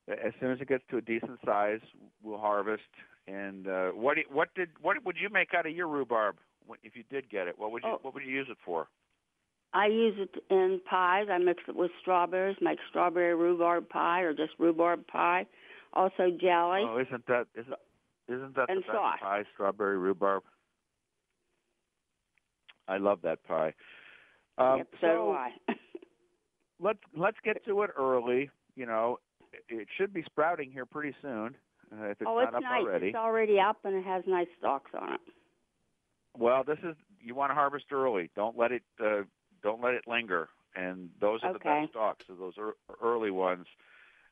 as 0.09 0.33
soon 0.41 0.53
as 0.53 0.61
it 0.61 0.69
gets 0.69 0.85
to 0.91 0.97
a 0.97 1.01
decent 1.03 1.39
size, 1.45 1.81
we'll 2.23 2.39
harvest. 2.39 2.83
And 3.27 3.69
uh, 3.69 3.89
what 3.91 4.17
do- 4.17 4.23
what 4.33 4.55
did 4.55 4.71
what 4.81 4.97
would 5.05 5.17
you 5.21 5.29
make 5.31 5.53
out 5.55 5.67
of 5.67 5.73
your 5.75 5.89
rhubarb 5.89 6.37
if 6.83 6.97
you 6.97 7.03
did 7.11 7.29
get 7.31 7.47
it? 7.49 7.59
What 7.59 7.73
would 7.73 7.83
you 7.83 7.91
Oh. 7.91 7.99
what 8.03 8.15
would 8.15 8.23
you 8.25 8.33
use 8.33 8.47
it 8.51 8.57
for? 8.65 8.89
I 9.75 9.87
use 9.87 10.15
it 10.19 10.43
in 10.51 10.81
pies. 10.89 11.27
I 11.31 11.37
mix 11.39 11.63
it 11.69 11.77
with 11.77 11.91
strawberries, 12.01 12.57
make 12.63 12.79
strawberry 12.89 13.35
rhubarb 13.35 13.89
pie 13.91 14.23
or 14.23 14.33
just 14.33 14.53
rhubarb 14.59 15.07
pie. 15.07 15.47
Also 15.93 16.31
jelly. 16.41 16.83
Oh, 16.89 16.99
isn't 16.99 17.27
that 17.27 17.47
isn't 17.55 17.75
isn't 18.29 18.55
that 18.57 18.71
And 18.71 18.79
the 18.79 18.83
best 18.83 18.93
sauce. 18.93 19.19
pie? 19.21 19.45
Strawberry 19.55 19.99
rhubarb. 19.99 20.43
I 22.87 22.97
love 22.97 23.21
that 23.23 23.45
pie. 23.45 23.75
Um, 24.57 24.79
yep, 24.79 24.89
so, 25.01 25.07
do 25.07 25.31
I. 25.33 25.51
let's 26.81 26.99
let's 27.17 27.37
get 27.45 27.65
to 27.67 27.83
it 27.83 27.91
early. 27.99 28.51
You 28.75 28.87
know, 28.87 29.19
it- 29.53 29.65
it 29.69 29.89
should 29.97 30.13
be 30.13 30.23
sprouting 30.23 30.71
here 30.71 30.87
pretty 30.87 31.17
soon. 31.21 31.57
Uh, 31.91 32.05
if 32.05 32.21
it's 32.21 32.29
oh, 32.29 32.37
not 32.39 32.49
it's 32.49 32.57
up 32.57 32.63
nice. 32.63 32.83
already. 32.83 33.07
It's 33.09 33.17
already 33.17 33.61
up 33.61 33.85
and 33.85 33.95
it 33.95 34.05
has 34.05 34.27
nice 34.27 34.49
stalks 34.59 34.93
on 34.95 35.15
it. 35.15 35.21
Well, 36.37 36.63
this 36.65 36.79
is 36.83 36.97
you 37.21 37.35
want 37.35 37.51
to 37.51 37.55
harvest 37.55 37.87
early. 37.93 38.31
Don't 38.37 38.57
let 38.57 38.73
it 38.73 38.83
uh, 39.01 39.23
don't 39.63 39.81
let 39.81 39.95
it 39.95 40.07
linger. 40.07 40.49
And 40.75 41.11
those 41.21 41.43
are 41.43 41.53
the 41.53 41.59
best 41.59 41.91
stalks. 41.91 42.27
So 42.27 42.35
those 42.35 42.59
are 42.59 42.75
early 43.03 43.31
ones. 43.31 43.67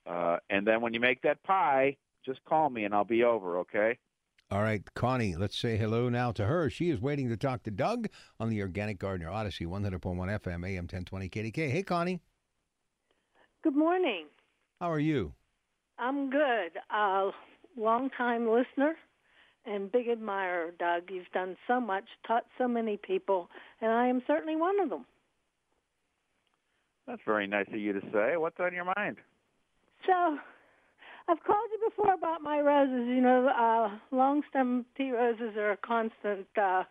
Uh, 0.06 0.38
and 0.50 0.66
then 0.66 0.80
when 0.80 0.94
you 0.94 1.00
make 1.00 1.23
that 1.23 1.42
pie, 1.42 1.96
just 2.25 2.44
call 2.44 2.70
me 2.70 2.85
and 2.85 2.94
I'll 2.94 3.04
be 3.04 3.25
over. 3.25 3.58
Okay. 3.58 3.99
All 4.49 4.62
right, 4.62 4.82
Connie, 4.94 5.35
let's 5.35 5.58
say 5.58 5.76
hello 5.76 6.08
now 6.08 6.30
to 6.30 6.46
her. 6.46 6.70
She 6.70 6.88
is 6.90 7.00
waiting 7.00 7.28
to 7.30 7.37
talk 7.37 7.64
to 7.64 7.70
Doug 7.73 8.06
on 8.38 8.49
the 8.49 8.62
Organic 8.62 8.96
Gardener, 8.96 9.28
Odyssey 9.28 9.66
100.1 9.66 10.00
FM, 10.00 10.64
AM 10.64 10.85
1020, 10.85 11.28
KDK. 11.28 11.68
Hey, 11.68 11.82
Connie, 11.82 12.20
Good 13.66 13.75
morning. 13.75 14.26
How 14.80 14.90
are 14.90 15.00
you? 15.00 15.33
I'm 15.99 16.30
good. 16.30 16.73
Uh, 16.95 17.30
long-time 17.76 18.49
listener 18.49 18.95
and 19.64 19.90
big 19.90 20.09
admirer, 20.09 20.73
Doug. 20.78 21.04
You've 21.11 21.30
done 21.33 21.56
so 21.66 21.80
much, 21.80 22.04
taught 22.26 22.45
so 22.59 22.68
many 22.68 22.99
people, 22.99 23.49
and 23.80 23.90
I 23.90 24.06
am 24.06 24.23
certainly 24.26 24.56
one 24.56 24.78
of 24.80 24.90
them. 24.90 25.04
That's 27.06 27.23
very 27.25 27.47
nice 27.47 27.66
of 27.68 27.78
you 27.78 27.92
to 27.92 28.00
say. 28.12 28.37
What's 28.37 28.59
on 28.61 28.75
your 28.75 28.92
mind? 28.97 29.16
So, 30.06 30.37
I've 31.28 31.42
called 31.45 31.68
you 31.73 31.88
before 31.88 32.14
about 32.14 32.42
my 32.42 32.61
roses. 32.61 33.06
You 33.09 33.21
know, 33.21 33.49
uh, 33.49 34.14
long 34.14 34.42
stem 34.50 34.85
tea 34.97 35.12
roses 35.12 35.56
are 35.56 35.73
a 35.73 35.76
constant 35.78 36.47
uh, 36.61 36.85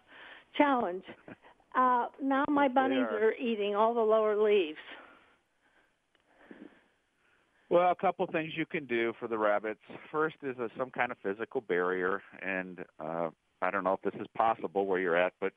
challenge. 0.57 1.03
Uh, 1.77 2.07
now 2.23 2.45
my 2.47 2.69
bunnies 2.69 2.99
are. 2.99 3.27
are 3.27 3.33
eating 3.33 3.75
all 3.75 3.93
the 3.93 3.99
lower 3.99 4.41
leaves. 4.41 4.77
Well, 7.75 7.91
a 7.91 7.95
couple 7.95 8.25
things 8.27 8.53
you 8.55 8.65
can 8.65 8.85
do 8.85 9.11
for 9.19 9.27
the 9.27 9.37
rabbits. 9.37 9.81
First 10.09 10.37
is 10.43 10.57
a, 10.59 10.69
some 10.77 10.91
kind 10.91 11.11
of 11.11 11.17
physical 11.21 11.59
barrier, 11.59 12.21
and 12.41 12.85
uh, 13.01 13.31
I 13.61 13.69
don't 13.69 13.83
know 13.83 13.99
if 14.01 14.01
this 14.01 14.17
is 14.21 14.27
possible 14.33 14.85
where 14.85 14.97
you're 14.97 15.17
at, 15.17 15.33
but 15.41 15.51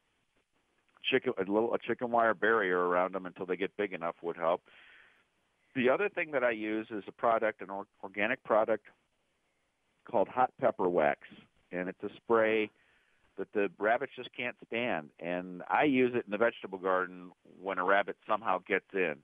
chicken 1.08 1.32
a 1.38 1.42
little 1.42 1.72
a 1.74 1.78
chicken 1.78 2.10
wire 2.10 2.34
barrier 2.34 2.76
around 2.76 3.14
them 3.14 3.24
until 3.24 3.46
they 3.46 3.56
get 3.56 3.70
big 3.76 3.92
enough 3.92 4.16
would 4.20 4.36
help. 4.36 4.62
The 5.76 5.88
other 5.88 6.08
thing 6.08 6.32
that 6.32 6.42
I 6.42 6.50
use 6.50 6.88
is 6.90 7.04
a 7.06 7.12
product, 7.12 7.62
an 7.62 7.70
or- 7.70 7.86
organic 8.02 8.42
product 8.42 8.86
called 10.10 10.26
hot 10.26 10.50
pepper 10.60 10.88
wax, 10.88 11.20
and 11.70 11.88
it's 11.88 12.02
a 12.02 12.10
spray 12.16 12.68
that 13.36 13.52
the 13.52 13.70
rabbits 13.78 14.14
just 14.16 14.30
can't 14.36 14.56
stand. 14.66 15.10
And 15.20 15.62
I 15.70 15.84
use 15.84 16.14
it 16.16 16.24
in 16.24 16.32
the 16.32 16.36
vegetable 16.36 16.78
garden 16.78 17.30
when 17.62 17.78
a 17.78 17.84
rabbit 17.84 18.16
somehow 18.28 18.58
gets 18.66 18.92
in. 18.92 19.18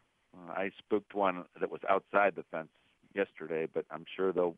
I 0.49 0.71
spooked 0.79 1.13
one 1.13 1.45
that 1.59 1.73
was 1.73 1.81
outside 1.89 2.35
the 2.37 2.45
fence 2.53 2.69
yesterday, 3.15 3.67
but 3.73 3.85
I'm 3.91 4.05
sure 4.17 4.33
they'll 4.33 4.57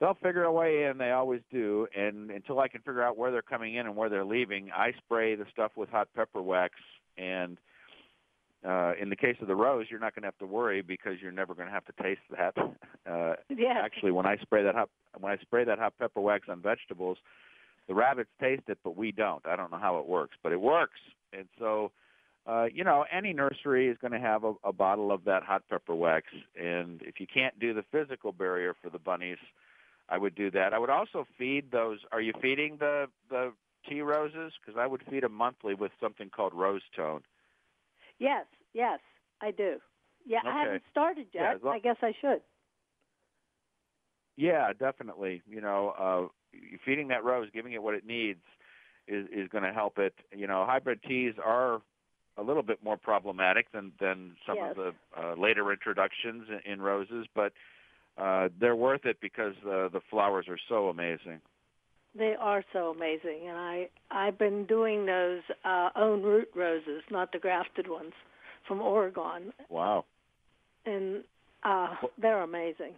they'll 0.00 0.14
figure 0.22 0.44
a 0.44 0.52
way 0.52 0.84
in. 0.84 0.98
They 0.98 1.10
always 1.10 1.40
do. 1.50 1.86
And 1.96 2.30
until 2.30 2.60
I 2.60 2.68
can 2.68 2.80
figure 2.80 3.02
out 3.02 3.16
where 3.16 3.30
they're 3.30 3.42
coming 3.42 3.74
in 3.74 3.86
and 3.86 3.96
where 3.96 4.08
they're 4.08 4.24
leaving, 4.24 4.70
I 4.74 4.92
spray 4.98 5.34
the 5.34 5.46
stuff 5.52 5.72
with 5.76 5.88
hot 5.88 6.08
pepper 6.14 6.42
wax. 6.42 6.74
And 7.16 7.58
uh, 8.66 8.92
in 9.00 9.08
the 9.08 9.16
case 9.16 9.36
of 9.40 9.48
the 9.48 9.54
rose, 9.54 9.86
you're 9.90 10.00
not 10.00 10.14
going 10.14 10.22
to 10.22 10.28
have 10.28 10.38
to 10.38 10.46
worry 10.46 10.82
because 10.82 11.14
you're 11.20 11.32
never 11.32 11.54
going 11.54 11.68
to 11.68 11.72
have 11.72 11.84
to 11.86 12.02
taste 12.02 12.20
that. 12.36 12.54
Uh, 13.08 13.36
Yes. 13.48 13.78
Actually, 13.82 14.10
when 14.10 14.26
I 14.26 14.36
spray 14.36 14.62
that 14.62 14.74
hot 14.74 14.90
when 15.18 15.32
I 15.32 15.38
spray 15.38 15.64
that 15.64 15.78
hot 15.78 15.94
pepper 15.98 16.20
wax 16.20 16.46
on 16.50 16.60
vegetables, 16.60 17.16
the 17.86 17.94
rabbits 17.94 18.28
taste 18.38 18.64
it, 18.68 18.76
but 18.84 18.98
we 18.98 19.12
don't. 19.12 19.46
I 19.46 19.56
don't 19.56 19.70
know 19.70 19.78
how 19.78 19.96
it 19.96 20.06
works, 20.06 20.36
but 20.42 20.52
it 20.52 20.60
works. 20.60 21.00
And 21.32 21.48
so 21.58 21.90
uh, 22.48 22.64
you 22.72 22.82
know, 22.82 23.04
any 23.12 23.32
nursery 23.32 23.88
is 23.88 23.98
going 24.00 24.12
to 24.12 24.18
have 24.18 24.42
a, 24.44 24.54
a 24.64 24.72
bottle 24.72 25.12
of 25.12 25.24
that 25.24 25.42
hot 25.42 25.62
pepper 25.68 25.94
wax. 25.94 26.26
And 26.58 27.02
if 27.02 27.20
you 27.20 27.26
can't 27.26 27.58
do 27.60 27.74
the 27.74 27.84
physical 27.92 28.32
barrier 28.32 28.74
for 28.80 28.88
the 28.88 28.98
bunnies, 28.98 29.38
I 30.08 30.16
would 30.16 30.34
do 30.34 30.50
that. 30.52 30.72
I 30.72 30.78
would 30.78 30.88
also 30.88 31.26
feed 31.36 31.70
those. 31.70 31.98
Are 32.10 32.22
you 32.22 32.32
feeding 32.40 32.78
the 32.78 33.06
the 33.28 33.52
tea 33.86 34.00
roses? 34.00 34.52
Because 34.60 34.78
I 34.80 34.86
would 34.86 35.02
feed 35.10 35.22
them 35.22 35.34
monthly 35.34 35.74
with 35.74 35.92
something 36.00 36.30
called 36.30 36.54
rose 36.54 36.80
tone. 36.96 37.20
Yes, 38.18 38.46
yes, 38.72 39.00
I 39.42 39.50
do. 39.50 39.76
Yeah, 40.24 40.38
I 40.46 40.52
haven't 40.52 40.82
started 40.90 41.26
yet. 41.34 41.42
Yeah, 41.42 41.54
lo- 41.62 41.72
I 41.72 41.78
guess 41.78 41.96
I 42.00 42.12
should. 42.20 42.40
Yeah, 44.36 44.72
definitely. 44.72 45.42
You 45.46 45.60
know, 45.60 45.92
uh, 45.98 46.58
feeding 46.84 47.08
that 47.08 47.24
rose, 47.24 47.48
giving 47.52 47.72
it 47.72 47.82
what 47.82 47.94
it 47.94 48.06
needs, 48.06 48.40
is 49.06 49.26
is 49.30 49.48
going 49.50 49.64
to 49.64 49.72
help 49.72 49.98
it. 49.98 50.14
You 50.34 50.46
know, 50.46 50.64
hybrid 50.66 51.02
teas 51.02 51.34
are 51.44 51.82
a 52.38 52.42
little 52.42 52.62
bit 52.62 52.82
more 52.82 52.96
problematic 52.96 53.70
than 53.72 53.92
than 54.00 54.36
some 54.46 54.56
Yes. 54.56 54.70
of 54.70 54.76
the 54.76 54.92
uh, 55.20 55.34
later 55.34 55.72
introductions 55.72 56.44
in, 56.64 56.72
in 56.72 56.80
roses, 56.82 57.26
but 57.34 57.52
uh, 58.16 58.48
they're 58.60 58.76
worth 58.76 59.04
it 59.04 59.18
because 59.20 59.54
uh, 59.64 59.88
the 59.88 60.00
flowers 60.10 60.46
are 60.48 60.58
so 60.68 60.88
amazing. 60.88 61.40
They 62.16 62.34
are 62.40 62.64
so 62.72 62.90
amazing, 62.90 63.48
and 63.48 63.56
I 63.56 63.88
I've 64.10 64.38
been 64.38 64.64
doing 64.66 65.04
those 65.06 65.42
uh, 65.64 65.90
own 65.96 66.22
root 66.22 66.48
roses, 66.54 67.02
not 67.10 67.32
the 67.32 67.38
grafted 67.38 67.88
ones, 67.88 68.12
from 68.66 68.80
Oregon, 68.80 69.52
Wow. 69.68 70.04
and 70.86 71.22
uh, 71.64 71.94
they're 72.20 72.42
amazing. 72.42 72.94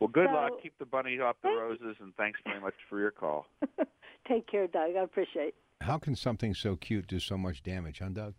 Well, 0.00 0.08
good 0.08 0.28
So- 0.28 0.34
luck. 0.34 0.52
Keep 0.62 0.78
the 0.78 0.86
bunny 0.86 1.18
off 1.20 1.36
the 1.42 1.50
roses, 1.50 1.96
and 2.00 2.14
thanks 2.16 2.40
very 2.44 2.60
much 2.60 2.74
for 2.88 2.98
your 2.98 3.10
call. 3.10 3.46
Take 4.28 4.46
care, 4.46 4.66
Doug. 4.66 4.96
I 4.96 5.02
appreciate. 5.02 5.54
How 5.80 5.98
can 5.98 6.16
something 6.16 6.54
so 6.54 6.76
cute 6.76 7.06
do 7.06 7.18
so 7.18 7.36
much 7.36 7.62
damage, 7.62 7.98
huh, 7.98 8.08
Doug? 8.08 8.34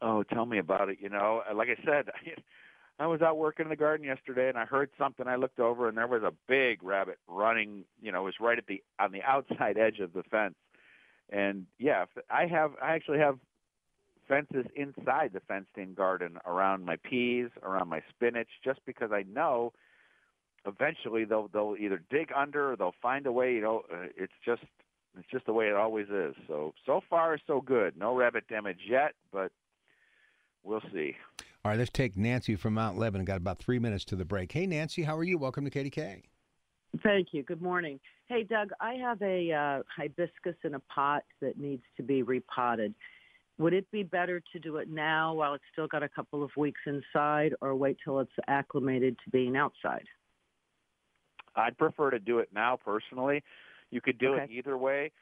Oh, 0.00 0.22
tell 0.22 0.46
me 0.46 0.58
about 0.58 0.88
it. 0.88 0.98
You 1.00 1.08
know, 1.08 1.42
Uh, 1.48 1.54
like 1.54 1.68
I 1.68 1.82
said, 1.84 2.10
I 2.98 3.06
was 3.06 3.22
out 3.22 3.36
working 3.38 3.64
in 3.64 3.70
the 3.70 3.76
garden 3.76 4.06
yesterday, 4.06 4.48
and 4.48 4.56
I 4.56 4.64
heard 4.66 4.90
something. 4.96 5.26
I 5.26 5.36
looked 5.36 5.58
over, 5.58 5.88
and 5.88 5.98
there 5.98 6.06
was 6.06 6.22
a 6.22 6.32
big 6.46 6.82
rabbit 6.82 7.18
running. 7.26 7.84
You 8.00 8.12
know, 8.12 8.20
it 8.22 8.24
was 8.24 8.40
right 8.40 8.58
at 8.58 8.66
the 8.66 8.82
on 8.98 9.12
the 9.12 9.22
outside 9.26 9.76
edge 9.78 9.98
of 10.00 10.12
the 10.12 10.22
fence. 10.22 10.54
And 11.30 11.66
yeah, 11.78 12.04
I 12.30 12.46
have 12.46 12.72
I 12.80 12.94
actually 12.94 13.18
have 13.18 13.38
fences 14.28 14.66
inside 14.74 15.32
the 15.32 15.40
fenced-in 15.40 15.94
garden 15.94 16.38
around 16.46 16.84
my 16.84 16.96
peas, 16.96 17.48
around 17.62 17.88
my 17.88 18.00
spinach, 18.08 18.48
just 18.62 18.80
because 18.86 19.10
I 19.12 19.24
know 19.24 19.72
eventually 20.66 21.24
they'll 21.24 21.48
they'll 21.48 21.76
either 21.78 22.00
dig 22.10 22.30
under 22.34 22.72
or 22.72 22.76
they'll 22.76 22.94
find 23.02 23.26
a 23.26 23.32
way. 23.32 23.54
You 23.54 23.60
know, 23.62 23.82
uh, 23.92 24.06
it's 24.16 24.32
just 24.44 24.62
it's 25.18 25.28
just 25.30 25.46
the 25.46 25.52
way 25.52 25.66
it 25.68 25.74
always 25.74 26.08
is. 26.08 26.34
So 26.46 26.74
so 26.86 27.00
far 27.08 27.38
so 27.46 27.60
good. 27.60 27.96
No 27.96 28.14
rabbit 28.14 28.46
damage 28.48 28.80
yet, 28.88 29.12
but 29.32 29.52
we'll 30.62 30.82
see. 30.92 31.14
All 31.64 31.70
right, 31.70 31.78
let's 31.78 31.90
take 31.90 32.16
Nancy 32.16 32.56
from 32.56 32.74
Mount 32.74 32.98
Lebanon. 32.98 33.24
Got 33.24 33.38
about 33.38 33.58
three 33.58 33.78
minutes 33.78 34.04
to 34.06 34.16
the 34.16 34.24
break. 34.24 34.52
Hey, 34.52 34.66
Nancy, 34.66 35.02
how 35.02 35.16
are 35.16 35.24
you? 35.24 35.38
Welcome 35.38 35.64
to 35.64 35.70
KDK. 35.70 36.22
Thank 37.02 37.28
you. 37.32 37.42
Good 37.42 37.62
morning. 37.62 37.98
Hey, 38.28 38.44
Doug, 38.44 38.70
I 38.80 38.94
have 38.94 39.20
a 39.22 39.52
uh, 39.52 39.82
hibiscus 39.94 40.56
in 40.62 40.74
a 40.74 40.80
pot 40.80 41.24
that 41.40 41.58
needs 41.58 41.82
to 41.96 42.02
be 42.02 42.22
repotted. 42.22 42.94
Would 43.58 43.72
it 43.72 43.90
be 43.90 44.02
better 44.02 44.42
to 44.52 44.58
do 44.58 44.76
it 44.76 44.88
now 44.88 45.34
while 45.34 45.54
it's 45.54 45.64
still 45.72 45.86
got 45.86 46.02
a 46.02 46.08
couple 46.08 46.42
of 46.42 46.50
weeks 46.56 46.80
inside 46.86 47.54
or 47.60 47.74
wait 47.74 47.96
till 48.04 48.20
it's 48.20 48.32
acclimated 48.48 49.16
to 49.24 49.30
being 49.30 49.56
outside? 49.56 50.04
I'd 51.56 51.78
prefer 51.78 52.10
to 52.10 52.18
do 52.18 52.40
it 52.40 52.48
now 52.52 52.78
personally. 52.82 53.42
You 53.94 54.00
could 54.00 54.18
do 54.18 54.34
it 54.34 54.50
either 54.50 54.76
way, 54.76 55.12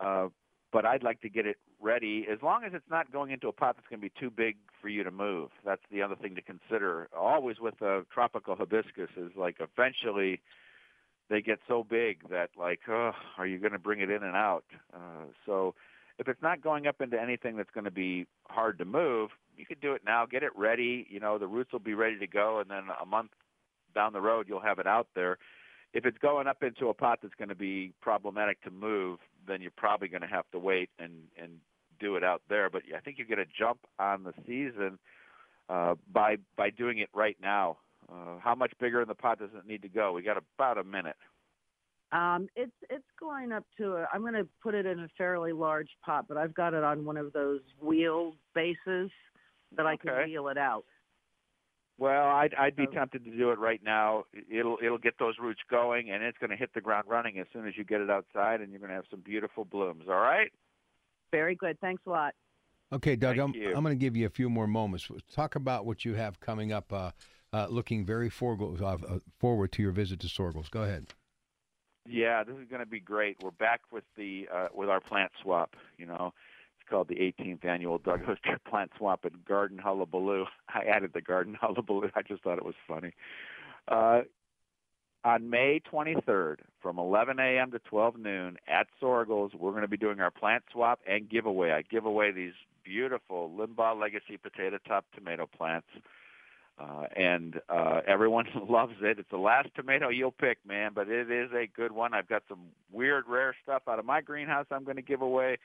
uh, 0.00 0.28
but 0.72 0.86
I'd 0.86 1.02
like 1.02 1.20
to 1.22 1.28
get 1.28 1.44
it 1.44 1.56
ready 1.80 2.24
as 2.32 2.38
long 2.40 2.62
as 2.62 2.72
it's 2.72 2.88
not 2.88 3.10
going 3.10 3.32
into 3.32 3.48
a 3.48 3.52
pot 3.52 3.74
that's 3.74 3.88
going 3.88 4.00
to 4.00 4.06
be 4.06 4.12
too 4.18 4.30
big 4.30 4.56
for 4.80 4.88
you 4.88 5.02
to 5.02 5.10
move. 5.10 5.50
That's 5.64 5.82
the 5.90 6.02
other 6.02 6.14
thing 6.14 6.36
to 6.36 6.40
consider. 6.40 7.08
Always 7.18 7.58
with 7.58 7.82
a 7.82 8.02
tropical 8.14 8.54
hibiscus 8.54 9.10
is 9.16 9.32
like 9.36 9.56
eventually 9.58 10.40
they 11.30 11.42
get 11.42 11.58
so 11.66 11.82
big 11.82 12.28
that 12.30 12.50
like, 12.56 12.78
oh, 12.88 13.10
are 13.38 13.46
you 13.46 13.58
going 13.58 13.72
to 13.72 13.78
bring 13.80 13.98
it 13.98 14.08
in 14.08 14.22
and 14.22 14.36
out? 14.36 14.66
Uh, 14.94 15.24
so 15.44 15.74
if 16.20 16.28
it's 16.28 16.42
not 16.42 16.62
going 16.62 16.86
up 16.86 17.00
into 17.00 17.20
anything 17.20 17.56
that's 17.56 17.70
going 17.74 17.86
to 17.86 17.90
be 17.90 18.28
hard 18.48 18.78
to 18.78 18.84
move, 18.84 19.30
you 19.56 19.66
could 19.66 19.80
do 19.80 19.94
it 19.94 20.02
now. 20.06 20.26
Get 20.26 20.44
it 20.44 20.52
ready. 20.56 21.08
You 21.10 21.18
know, 21.18 21.38
the 21.38 21.48
roots 21.48 21.72
will 21.72 21.80
be 21.80 21.94
ready 21.94 22.20
to 22.20 22.28
go, 22.28 22.60
and 22.60 22.70
then 22.70 22.84
a 23.02 23.04
month 23.04 23.32
down 23.96 24.12
the 24.12 24.20
road, 24.20 24.46
you'll 24.48 24.60
have 24.60 24.78
it 24.78 24.86
out 24.86 25.08
there. 25.16 25.38
If 25.92 26.06
it's 26.06 26.18
going 26.18 26.46
up 26.46 26.62
into 26.62 26.88
a 26.88 26.94
pot 26.94 27.18
that's 27.22 27.34
going 27.34 27.50
to 27.50 27.54
be 27.54 27.92
problematic 28.00 28.62
to 28.62 28.70
move, 28.70 29.18
then 29.46 29.60
you're 29.60 29.72
probably 29.76 30.08
going 30.08 30.22
to 30.22 30.28
have 30.28 30.50
to 30.52 30.58
wait 30.58 30.90
and 30.98 31.12
and 31.36 31.58
do 32.00 32.16
it 32.16 32.24
out 32.24 32.42
there. 32.48 32.70
But 32.70 32.82
I 32.96 33.00
think 33.00 33.18
you 33.18 33.24
get 33.24 33.38
a 33.38 33.44
jump 33.58 33.80
on 33.98 34.24
the 34.24 34.32
season 34.46 34.98
uh, 35.68 35.94
by 36.12 36.36
by 36.56 36.70
doing 36.70 36.98
it 36.98 37.08
right 37.14 37.36
now. 37.40 37.78
Uh, 38.10 38.38
how 38.42 38.54
much 38.54 38.72
bigger 38.80 39.00
in 39.00 39.08
the 39.08 39.14
pot 39.14 39.38
does 39.38 39.50
it 39.54 39.66
need 39.66 39.82
to 39.82 39.88
go? 39.88 40.12
We 40.12 40.22
got 40.22 40.36
about 40.36 40.78
a 40.78 40.84
minute. 40.84 41.16
Um, 42.12 42.48
it's 42.56 42.72
it's 42.90 43.04
going 43.18 43.52
up 43.52 43.64
to 43.78 43.96
a, 43.96 44.08
I'm 44.12 44.20
going 44.20 44.34
to 44.34 44.46
put 44.62 44.74
it 44.74 44.84
in 44.84 45.00
a 45.00 45.08
fairly 45.16 45.52
large 45.52 45.88
pot, 46.04 46.26
but 46.28 46.36
I've 46.36 46.54
got 46.54 46.74
it 46.74 46.84
on 46.84 47.04
one 47.04 47.16
of 47.16 47.32
those 47.32 47.60
wheel 47.80 48.34
bases 48.54 49.10
that 49.76 49.86
I 49.86 49.96
can 49.96 50.12
wheel 50.26 50.48
it 50.48 50.58
out. 50.58 50.84
Well, 52.02 52.26
I'd 52.26 52.52
I'd 52.54 52.74
be 52.74 52.88
tempted 52.88 53.24
to 53.26 53.30
do 53.30 53.52
it 53.52 53.60
right 53.60 53.80
now. 53.80 54.24
It'll 54.50 54.76
it'll 54.82 54.98
get 54.98 55.20
those 55.20 55.36
roots 55.40 55.60
going, 55.70 56.10
and 56.10 56.24
it's 56.24 56.36
going 56.38 56.50
to 56.50 56.56
hit 56.56 56.74
the 56.74 56.80
ground 56.80 57.04
running 57.08 57.38
as 57.38 57.46
soon 57.52 57.64
as 57.68 57.76
you 57.76 57.84
get 57.84 58.00
it 58.00 58.10
outside, 58.10 58.60
and 58.60 58.72
you're 58.72 58.80
going 58.80 58.88
to 58.90 58.96
have 58.96 59.04
some 59.08 59.20
beautiful 59.20 59.64
blooms. 59.64 60.06
All 60.08 60.16
right. 60.16 60.50
Very 61.30 61.54
good. 61.54 61.78
Thanks 61.80 62.02
a 62.04 62.10
lot. 62.10 62.34
Okay, 62.92 63.14
Doug, 63.14 63.36
Thank 63.36 63.54
I'm, 63.54 63.62
you. 63.62 63.68
I'm 63.68 63.84
going 63.84 63.96
to 63.96 64.00
give 64.04 64.16
you 64.16 64.26
a 64.26 64.30
few 64.30 64.50
more 64.50 64.66
moments. 64.66 65.08
Talk 65.32 65.54
about 65.54 65.86
what 65.86 66.04
you 66.04 66.14
have 66.14 66.40
coming 66.40 66.72
up, 66.72 66.92
uh, 66.92 67.12
uh, 67.52 67.68
looking 67.70 68.04
very 68.04 68.28
forward, 68.28 68.82
uh, 68.82 68.86
uh, 68.86 69.18
forward 69.38 69.70
to 69.70 69.82
your 69.82 69.92
visit 69.92 70.18
to 70.20 70.26
Soergel's. 70.26 70.68
Go 70.70 70.82
ahead. 70.82 71.06
Yeah, 72.08 72.42
this 72.42 72.56
is 72.56 72.68
going 72.68 72.80
to 72.80 72.86
be 72.86 72.98
great. 72.98 73.36
We're 73.40 73.52
back 73.52 73.80
with 73.92 74.02
the 74.16 74.48
uh, 74.52 74.68
with 74.74 74.88
our 74.88 75.00
plant 75.00 75.30
swap. 75.40 75.76
You 75.98 76.06
know, 76.06 76.34
it's 76.34 76.34
called 76.92 77.08
the 77.08 77.14
18th 77.14 77.64
annual 77.64 77.96
Doug 77.96 78.20
Oster 78.28 78.58
Plant 78.68 78.90
Swap 78.98 79.20
at 79.24 79.44
Garden 79.46 79.78
Hullabaloo. 79.78 80.44
I 80.68 80.82
added 80.84 81.12
the 81.14 81.22
Garden 81.22 81.56
Hullabaloo. 81.58 82.10
I 82.14 82.20
just 82.20 82.42
thought 82.42 82.58
it 82.58 82.64
was 82.64 82.74
funny. 82.86 83.14
Uh, 83.88 84.20
on 85.24 85.48
May 85.48 85.80
23rd, 85.90 86.56
from 86.82 86.98
11 86.98 87.38
a.m. 87.38 87.70
to 87.70 87.78
12 87.78 88.18
noon 88.18 88.56
at 88.68 88.88
Soergel's, 89.00 89.54
we're 89.54 89.70
going 89.70 89.82
to 89.82 89.88
be 89.88 89.96
doing 89.96 90.20
our 90.20 90.30
plant 90.30 90.64
swap 90.70 91.00
and 91.08 91.30
giveaway. 91.30 91.70
I 91.70 91.80
give 91.82 92.04
away 92.04 92.30
these 92.30 92.52
beautiful 92.84 93.50
Limbaugh 93.56 93.98
Legacy 93.98 94.36
potato 94.36 94.76
top 94.86 95.06
tomato 95.14 95.46
plants. 95.46 95.86
Uh, 96.78 97.04
and 97.16 97.60
uh, 97.70 98.00
everyone 98.06 98.46
loves 98.68 98.94
it. 99.00 99.18
It's 99.18 99.30
the 99.30 99.38
last 99.38 99.68
tomato 99.74 100.10
you'll 100.10 100.32
pick, 100.32 100.58
man, 100.66 100.90
but 100.94 101.08
it 101.08 101.30
is 101.30 101.50
a 101.52 101.68
good 101.74 101.92
one. 101.92 102.12
I've 102.12 102.28
got 102.28 102.42
some 102.48 102.60
weird, 102.90 103.24
rare 103.28 103.54
stuff 103.62 103.82
out 103.88 103.98
of 103.98 104.04
my 104.04 104.20
greenhouse 104.20 104.66
I'm 104.70 104.84
going 104.84 104.96
to 104.96 105.02
give 105.02 105.22
away. 105.22 105.58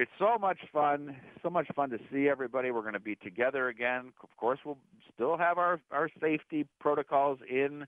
It's 0.00 0.10
so 0.18 0.38
much 0.38 0.60
fun, 0.72 1.14
so 1.42 1.50
much 1.50 1.68
fun 1.76 1.90
to 1.90 1.98
see 2.10 2.26
everybody. 2.26 2.70
We're 2.70 2.80
going 2.80 2.94
to 2.94 3.00
be 3.00 3.16
together 3.16 3.68
again. 3.68 4.14
Of 4.22 4.34
course, 4.38 4.58
we'll 4.64 4.78
still 5.12 5.36
have 5.36 5.58
our 5.58 5.78
our 5.90 6.08
safety 6.18 6.66
protocols 6.80 7.40
in 7.46 7.86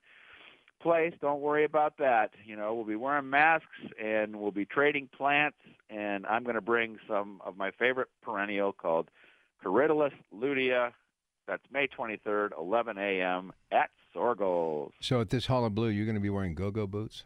place. 0.83 1.14
Don't 1.22 1.40
worry 1.40 1.64
about 1.64 1.96
that. 2.01 2.33
You 2.44 2.55
know, 2.55 2.75
we'll 2.75 2.85
be 2.85 2.96
wearing 2.96 3.31
masks 3.31 3.66
and 3.98 4.37
we'll 4.37 4.51
be 4.51 4.66
trading 4.66 5.09
plants. 5.16 5.57
And 5.88 6.27
I'm 6.27 6.42
going 6.42 6.57
to 6.57 6.61
bring 6.61 6.98
some 7.09 7.40
of 7.46 7.57
my 7.57 7.70
favorite 7.70 8.09
perennial 8.20 8.75
called 8.75 9.09
Corydalis 9.64 10.12
lutea. 10.38 10.92
That's 11.48 11.62
May 11.72 11.88
23rd, 11.88 12.51
11 12.59 12.98
a.m. 12.98 13.55
at 13.70 13.88
Soergel's. 14.14 14.92
So 15.01 15.22
at 15.22 15.31
this 15.31 15.46
Hullabaloo, 15.46 15.88
you're 15.88 16.05
going 16.05 16.16
to 16.16 16.20
be 16.20 16.29
wearing 16.29 16.55
go-go 16.55 16.87
boots. 16.87 17.25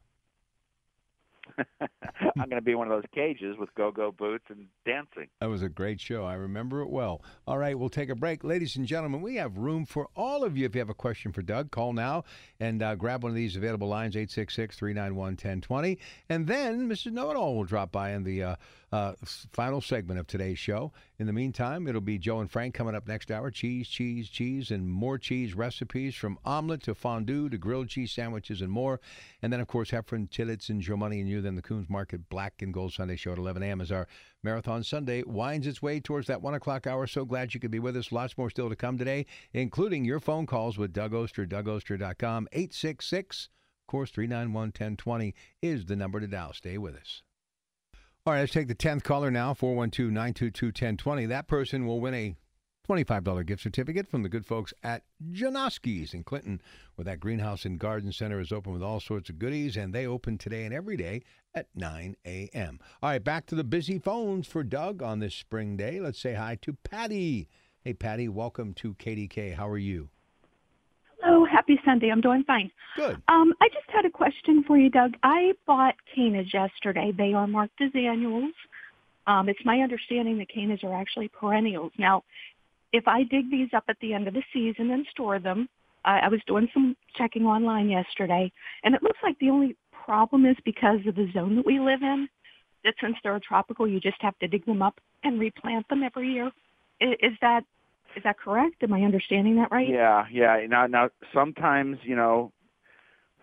I'm 1.59 2.49
going 2.49 2.51
to 2.51 2.63
be 2.63 2.75
one 2.75 2.91
of 2.91 2.97
those 2.97 3.09
cages 3.15 3.57
with 3.59 3.75
go-go 3.75 4.13
boots 4.13 4.45
and 4.49 4.67
dancing. 4.85 5.29
That 5.41 5.49
was 5.49 5.63
a 5.63 5.69
great 5.69 6.01
show. 6.01 6.25
I 6.25 6.35
remember 6.35 6.83
it 6.83 6.91
well. 6.91 7.23
All 7.47 7.59
right, 7.59 7.79
we'll 7.79 7.89
take 7.89 8.09
a 8.09 8.15
break. 8.15 8.45
Ladies 8.45 8.77
and 8.77 8.87
gentlemen, 8.87 9.23
we 9.23 9.37
have 9.37 9.57
room 9.59 9.85
for 9.85 10.09
all 10.17 10.45
of 10.45 10.57
you. 10.57 10.67
If 10.67 10.75
you 10.75 10.81
have 10.81 10.91
a 10.91 10.95
question 10.95 11.33
for 11.33 11.43
Doug, 11.43 11.71
call 11.71 11.93
now 11.93 12.25
and 12.61 12.83
uh, 12.83 12.95
grab 12.95 13.23
one 13.23 13.31
of 13.31 13.37
these 13.37 13.57
available 13.57 13.89
lines, 13.89 14.17
866 14.17 14.77
391 14.77 15.17
1020. 15.33 15.99
And 16.29 16.47
then 16.47 16.89
Mrs. 16.89 17.13
Know 17.13 17.31
It 17.31 17.37
All 17.37 17.57
will 17.57 17.65
drop 17.65 17.93
by 17.93 18.13
in 18.13 18.25
the 18.25 18.43
uh, 18.43 18.57
uh, 18.97 19.13
final 19.53 19.83
segment 19.83 20.19
of 20.19 20.27
today's 20.27 20.59
show. 20.59 20.91
In 21.19 21.27
the 21.27 21.33
meantime, 21.33 21.87
it'll 21.87 22.01
be 22.01 22.19
Joe 22.19 22.41
and 22.41 22.51
Frank 22.51 22.73
coming 22.73 22.95
up 22.95 23.07
next 23.07 23.31
hour. 23.31 23.51
Cheese, 23.51 23.89
cheese, 23.89 24.31
cheese, 24.31 24.71
and 24.71 24.89
more 24.89 25.19
cheese 25.19 25.55
recipes 25.55 26.15
from 26.15 26.39
omelet 26.47 26.83
to 26.85 26.95
fondue 26.95 27.51
to 27.51 27.59
grilled 27.59 27.89
cheese 27.89 28.13
sandwiches 28.13 28.63
and 28.63 28.71
more. 28.71 29.01
And 29.43 29.53
then, 29.53 29.61
of 29.61 29.67
course, 29.67 29.91
Heffron, 29.91 30.31
Tillits, 30.31 30.71
and 30.71 30.81
Joe 30.81 30.97
Money 30.97 31.21
and 31.21 31.29
you. 31.29 31.43
Then 31.43 31.57
the 31.57 31.63
Kuhn's 31.63 31.91
Market 31.91 32.29
Black 32.31 32.63
and 32.63 32.73
Gold 32.73 32.95
Sunday 32.95 33.17
show 33.17 33.33
at 33.33 33.39
11 33.39 33.63
a.m. 33.63 33.83
as 33.83 33.93
our 33.93 34.09
Marathon 34.43 34.83
Sunday 34.83 35.23
winds 35.25 35.67
its 35.67 35.83
way 35.83 36.01
towards 36.01 36.27
that 36.29 36.41
1 36.41 36.55
o'clock 36.55 36.87
hour. 36.87 37.07
So 37.07 37.27
glad 37.27 37.53
you 37.53 37.61
could 37.61 37.71
be 37.71 37.79
with 37.79 37.99
us. 37.99 38.13
Lots 38.13 38.39
more 38.39 38.49
still 38.49 38.71
to 38.71 38.77
come 38.77 38.97
today, 38.97 39.27
including 39.53 40.07
your 40.07 40.21
phone 40.21 40.47
calls 40.47 40.79
with 40.79 40.95
Doug 40.95 41.13
Oster, 41.13 41.47
DougOster.com. 41.47 42.49
866, 42.53 43.51
of 43.83 43.87
course, 43.89 44.11
391 44.11 44.69
1020 44.69 45.35
is 45.61 45.85
the 45.85 45.97
number 45.97 46.19
to 46.19 46.27
dial. 46.27 46.55
Stay 46.55 46.79
with 46.79 46.97
us. 46.97 47.23
All 48.27 48.33
right, 48.33 48.41
let's 48.41 48.53
take 48.53 48.67
the 48.67 48.75
10th 48.75 49.05
caller 49.05 49.31
now, 49.31 49.55
412 49.55 50.11
922 50.11 50.67
1020. 50.67 51.27
That 51.27 51.47
person 51.47 51.87
will 51.87 52.01
win 52.01 52.13
a 52.13 52.35
$25 52.89 53.47
gift 53.47 53.63
certificate 53.63 54.09
from 54.09 54.25
the 54.25 54.29
good 54.29 54.45
folks 54.45 54.75
at 54.83 55.05
Janoski's 55.31 56.13
in 56.13 56.25
Clinton, 56.25 56.61
where 56.97 57.05
that 57.05 57.21
greenhouse 57.21 57.65
and 57.65 57.79
garden 57.79 58.11
center 58.11 58.41
is 58.41 58.51
open 58.51 58.73
with 58.73 58.83
all 58.83 58.99
sorts 58.99 59.31
of 59.31 59.39
goodies, 59.39 59.77
and 59.77 59.95
they 59.95 60.09
open 60.09 60.39
today 60.39 60.65
and 60.65 60.75
every 60.75 60.97
day 60.97 61.23
at 61.55 61.69
9 61.77 62.17
a.m. 62.27 62.81
All 63.01 63.11
right, 63.11 63.23
back 63.23 63.47
to 63.47 63.55
the 63.55 63.63
busy 63.63 64.01
phones 64.01 64.49
for 64.49 64.65
Doug 64.65 65.05
on 65.05 65.21
this 65.21 65.37
spring 65.37 65.77
day. 65.77 66.01
Let's 66.01 66.19
say 66.19 66.35
hi 66.35 66.59
to 66.63 66.73
Patty. 66.73 67.49
Hey, 67.79 67.93
Patty, 67.93 68.29
welcome 68.29 68.75
to 68.75 68.95
KDK. 68.95 69.55
How 69.55 69.69
are 69.69 69.79
you? 69.79 70.09
Hello, 71.37 71.45
happy 71.45 71.79
Sunday. 71.85 72.11
I'm 72.11 72.23
doing 72.23 72.45
fine. 72.47 72.71
Good. 72.97 73.21
Um, 73.29 73.53
I 73.61 73.69
just 73.69 73.85
had 73.89 74.07
a 74.07 74.11
question 74.11 74.65
for 74.67 74.79
you, 74.79 74.89
Doug. 74.89 75.19
I 75.23 75.53
bought 75.67 75.95
cannas 76.15 76.47
yesterday. 76.51 77.13
They 77.15 77.35
are 77.35 77.47
marked 77.47 77.79
as 77.83 77.91
annuals. 77.95 78.55
Um, 79.27 79.51
it's 79.51 79.61
my 79.63 79.81
understanding 79.81 80.39
that 80.39 80.49
cannas 80.49 80.83
are 80.83 80.99
actually 80.99 81.29
perennials. 81.29 81.93
Now, 81.99 82.25
if 82.95 83.07
I 83.07 83.25
dig 83.25 83.51
these 83.51 83.69
up 83.77 83.85
at 83.89 83.99
the 84.01 84.15
end 84.15 84.29
of 84.29 84.33
the 84.33 84.43
season 84.51 84.91
and 84.93 85.07
store 85.11 85.39
them, 85.39 85.69
I, 86.07 86.21
I 86.21 86.29
was 86.29 86.41
doing 86.47 86.69
some 86.73 86.97
checking 87.19 87.45
online 87.45 87.91
yesterday, 87.91 88.51
and 88.83 88.95
it 88.95 89.03
looks 89.03 89.19
like 89.23 89.39
the 89.39 89.51
only 89.51 89.77
problem 90.07 90.47
is 90.47 90.57
because 90.65 91.01
of 91.07 91.17
the 91.17 91.31
zone 91.35 91.55
that 91.57 91.67
we 91.67 91.79
live 91.79 92.01
in, 92.01 92.31
that 92.85 92.95
since 92.99 93.17
they're 93.23 93.39
tropical, 93.47 93.87
you 93.87 94.01
just 94.01 94.23
have 94.23 94.39
to 94.39 94.49
dig 94.49 94.65
them 94.65 94.81
up 94.81 94.99
and 95.23 95.39
replant 95.39 95.87
them 95.89 96.03
every 96.03 96.33
year. 96.33 96.51
Is, 96.99 97.13
is 97.21 97.33
that 97.43 97.61
is 98.17 98.23
that 98.25 98.39
correct? 98.39 98.83
Am 98.83 98.93
I 98.93 99.03
understanding 99.03 99.57
that 99.57 99.71
right? 99.71 99.89
Yeah, 99.89 100.27
yeah. 100.33 100.67
Now, 100.69 100.87
now, 100.87 101.11
sometimes 101.33 101.99
you 102.03 102.17
know, 102.17 102.53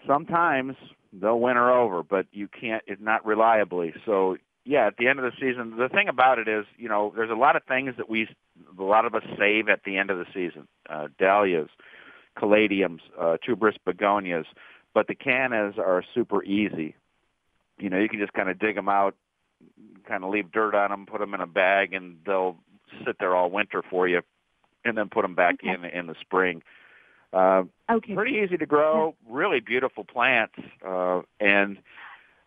sometimes 0.08 0.76
they'll 1.14 1.40
winter 1.40 1.72
over, 1.72 2.04
but 2.04 2.26
you 2.32 2.48
can't. 2.48 2.84
It's 2.88 3.02
not 3.02 3.26
reliably. 3.26 3.94
So 4.06 4.38
yeah, 4.66 4.88
at 4.88 4.98
the 4.98 5.08
end 5.08 5.20
of 5.20 5.26
the 5.26 5.32
season, 5.40 5.78
the 5.78 5.90
thing 5.90 6.08
about 6.08 6.40
it 6.40 6.48
is, 6.48 6.66
you 6.78 6.90
know, 6.90 7.14
there's 7.16 7.30
a 7.30 7.36
lot 7.36 7.56
of 7.56 7.64
things 7.64 7.96
that 7.98 8.10
we, 8.10 8.28
a 8.78 8.84
lot 8.84 9.06
of 9.06 9.14
us 9.14 9.24
save 9.38 9.68
at 9.68 9.84
the 9.86 9.98
end 9.98 10.10
of 10.10 10.18
the 10.18 10.26
season. 10.34 10.68
Uh, 10.90 11.08
dahlias, 11.20 11.70
caladiums, 12.38 13.00
uh, 13.20 13.38
tuberous 13.46 13.76
begonias, 13.86 14.46
but 14.94 15.08
the 15.08 15.16
cannas 15.16 15.78
are 15.78 16.04
super 16.14 16.44
easy. 16.44 16.96
You 17.78 17.90
know, 17.90 18.00
you 18.00 18.08
can 18.08 18.20
just 18.20 18.34
kind 18.34 18.50
of 18.50 18.60
dig 18.60 18.76
them 18.76 18.88
out, 18.88 19.16
kind 20.08 20.24
of 20.24 20.30
leave 20.30 20.52
dirt 20.52 20.76
on 20.76 20.92
them, 20.92 21.06
put 21.06 21.20
them 21.20 21.34
in 21.34 21.42
a 21.42 21.48
bag, 21.48 21.94
and 21.94 22.18
they'll 22.26 22.58
sit 23.06 23.18
there 23.20 23.36
all 23.36 23.50
winter 23.50 23.84
for 23.90 24.08
you, 24.08 24.22
and 24.86 24.98
then 24.98 25.10
put 25.10 25.22
them 25.24 25.36
back 25.36 25.56
Okay. 25.56 25.70
in 25.74 25.86
in 25.86 26.08
the 26.08 26.16
spring. 26.22 26.62
Uh, 27.32 27.64
Okay. 27.90 28.14
pretty 28.14 28.38
easy 28.38 28.58
to 28.58 28.66
grow, 28.66 29.16
really 29.28 29.60
beautiful 29.60 30.04
plants, 30.04 30.56
uh, 30.86 31.22
and 31.40 31.80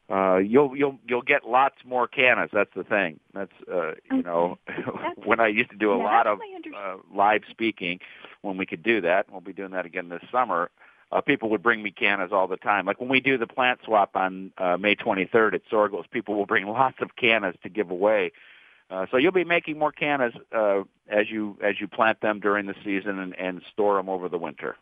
uh, 0.08 0.36
you'll 0.36 0.76
you'll 0.76 0.98
you'll 1.06 1.22
get 1.22 1.44
lots 1.44 1.76
more 1.84 2.06
cannas. 2.06 2.50
That's 2.52 2.70
the 2.76 2.84
thing. 2.84 3.18
That's 3.34 3.52
uh, 3.72 3.92
you 4.10 4.22
know 4.22 4.58
when 5.24 5.40
I 5.40 5.48
used 5.48 5.70
to 5.70 5.76
do 5.76 5.92
a 5.92 5.98
yeah, 5.98 6.04
lot 6.04 6.26
of 6.28 6.38
uh, 6.76 6.96
live 7.12 7.42
speaking 7.50 7.98
when 8.42 8.56
we 8.56 8.66
could 8.66 8.82
do 8.84 9.00
that. 9.00 9.26
We'll 9.30 9.40
be 9.40 9.52
doing 9.52 9.72
that 9.72 9.84
again 9.84 10.08
this 10.08 10.22
summer. 10.30 10.70
Uh, 11.12 11.20
people 11.20 11.48
would 11.50 11.62
bring 11.62 11.82
me 11.82 11.90
cannas 11.90 12.32
all 12.32 12.46
the 12.48 12.56
time. 12.56 12.86
Like 12.86 13.00
when 13.00 13.08
we 13.08 13.20
do 13.20 13.38
the 13.38 13.46
plant 13.46 13.80
swap 13.84 14.16
on 14.16 14.52
uh, 14.58 14.76
May 14.76 14.96
23rd 14.96 15.54
at 15.54 15.62
Soergel's, 15.70 16.06
people 16.10 16.34
will 16.34 16.46
bring 16.46 16.66
lots 16.68 16.96
of 17.00 17.14
cannas 17.16 17.54
to 17.62 17.68
give 17.68 17.90
away. 17.90 18.32
Uh, 18.88 19.06
so 19.10 19.16
you'll 19.16 19.32
be 19.32 19.44
making 19.44 19.78
more 19.78 19.90
cannas 19.90 20.32
uh, 20.54 20.82
as 21.08 21.28
you 21.28 21.58
as 21.62 21.80
you 21.80 21.88
plant 21.88 22.20
them 22.20 22.38
during 22.38 22.66
the 22.66 22.74
season 22.84 23.18
and, 23.18 23.36
and 23.38 23.62
store 23.72 23.96
them 23.96 24.08
over 24.08 24.28
the 24.28 24.38
winter. 24.38 24.76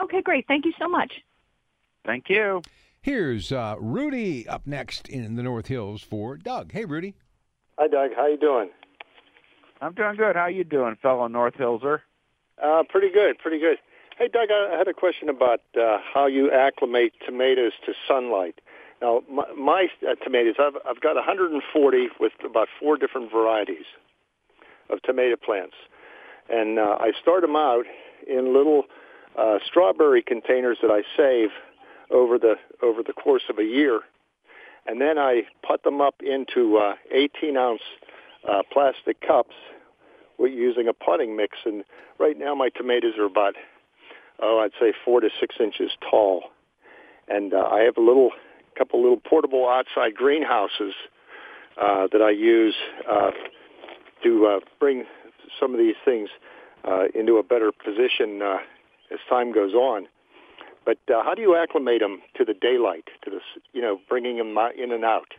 Okay, 0.00 0.22
great. 0.22 0.46
Thank 0.48 0.64
you 0.64 0.72
so 0.78 0.88
much. 0.88 1.12
Thank 2.04 2.28
you. 2.28 2.62
Here's 3.00 3.52
uh, 3.52 3.76
Rudy 3.78 4.48
up 4.48 4.66
next 4.66 5.08
in 5.08 5.36
the 5.36 5.42
North 5.42 5.68
Hills 5.68 6.02
for 6.02 6.36
Doug. 6.36 6.72
Hey, 6.72 6.84
Rudy. 6.84 7.14
Hi, 7.78 7.86
Doug. 7.86 8.10
How 8.16 8.26
you 8.26 8.36
doing? 8.36 8.70
I'm 9.80 9.92
doing 9.92 10.16
good. 10.16 10.34
How 10.34 10.46
you 10.46 10.64
doing, 10.64 10.96
fellow 11.00 11.28
North 11.28 11.54
Hillser? 11.54 12.00
Uh, 12.62 12.82
pretty 12.88 13.10
good, 13.12 13.38
pretty 13.38 13.60
good. 13.60 13.76
Hey, 14.18 14.28
Doug, 14.28 14.48
I 14.50 14.76
had 14.76 14.88
a 14.88 14.94
question 14.94 15.28
about 15.28 15.60
uh, 15.78 15.98
how 16.14 16.26
you 16.26 16.50
acclimate 16.50 17.12
tomatoes 17.24 17.72
to 17.84 17.92
sunlight. 18.08 18.60
Now, 19.02 19.22
my, 19.30 19.44
my 19.56 19.88
uh, 20.08 20.14
tomatoes, 20.24 20.54
I've, 20.58 20.76
I've 20.88 21.00
got 21.00 21.16
140 21.16 22.08
with 22.18 22.32
about 22.44 22.68
four 22.80 22.96
different 22.96 23.30
varieties 23.30 23.84
of 24.88 25.02
tomato 25.02 25.36
plants, 25.36 25.74
and 26.48 26.78
uh, 26.78 26.96
I 27.00 27.12
start 27.20 27.42
them 27.42 27.56
out 27.56 27.84
in 28.26 28.54
little 28.54 28.84
uh, 29.36 29.58
strawberry 29.66 30.22
containers 30.22 30.78
that 30.80 30.90
I 30.90 31.02
save 31.16 31.50
over 32.10 32.38
the 32.38 32.54
over 32.82 33.02
the 33.02 33.12
course 33.12 33.42
of 33.50 33.58
a 33.58 33.64
year, 33.64 34.00
and 34.86 35.00
then 35.00 35.18
I 35.18 35.42
put 35.66 35.82
them 35.82 36.00
up 36.00 36.14
into 36.20 36.78
uh, 36.78 36.94
18 37.12 37.56
ounce 37.56 37.82
uh, 38.48 38.62
plastic 38.72 39.20
cups 39.20 39.54
with 40.38 40.52
using 40.52 40.88
a 40.88 40.92
potting 40.92 41.36
mix. 41.36 41.58
And 41.64 41.84
right 42.18 42.38
now, 42.38 42.54
my 42.54 42.68
tomatoes 42.70 43.14
are 43.18 43.24
about 43.24 43.54
oh, 44.40 44.60
I'd 44.60 44.72
say 44.80 44.94
four 45.04 45.20
to 45.20 45.28
six 45.38 45.56
inches 45.60 45.90
tall, 46.08 46.44
and 47.28 47.52
uh, 47.52 47.68
I 47.70 47.80
have 47.80 47.96
a 47.96 48.02
little 48.02 48.30
couple 48.76 49.00
little 49.02 49.20
portable 49.20 49.68
outside 49.68 50.14
greenhouses 50.14 50.94
uh, 51.80 52.06
that 52.12 52.22
I 52.22 52.30
use 52.30 52.74
uh, 53.10 53.30
to 54.22 54.46
uh, 54.46 54.60
bring 54.78 55.04
some 55.60 55.72
of 55.72 55.78
these 55.78 55.94
things 56.04 56.28
uh, 56.84 57.04
into 57.14 57.36
a 57.36 57.42
better 57.42 57.72
position 57.72 58.40
uh, 58.42 58.58
as 59.12 59.18
time 59.28 59.52
goes 59.52 59.74
on. 59.74 60.06
But 60.84 60.98
uh, 61.12 61.22
how 61.24 61.34
do 61.34 61.42
you 61.42 61.56
acclimate 61.56 62.00
them 62.00 62.22
to 62.36 62.44
the 62.44 62.54
daylight, 62.54 63.08
to 63.24 63.30
the 63.30 63.36
s- 63.36 63.62
you 63.72 63.82
know, 63.82 63.98
bringing 64.08 64.36
them 64.36 64.56
in 64.80 64.92
and 64.92 65.04
out 65.04 65.34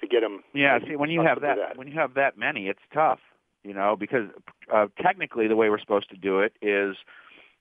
to 0.00 0.06
get 0.06 0.20
them? 0.20 0.42
Yeah. 0.54 0.78
See, 0.86 0.96
when 0.96 1.10
you 1.10 1.22
have 1.22 1.40
that, 1.40 1.76
when 1.76 1.88
you 1.88 1.94
have 1.94 2.14
that 2.14 2.36
many, 2.36 2.68
it's 2.68 2.80
tough. 2.92 3.20
You 3.64 3.72
know, 3.74 3.96
because 3.98 4.28
uh, 4.74 4.86
technically 5.00 5.46
the 5.46 5.56
way 5.56 5.70
we're 5.70 5.78
supposed 5.78 6.10
to 6.10 6.16
do 6.16 6.40
it 6.40 6.52
is, 6.60 6.96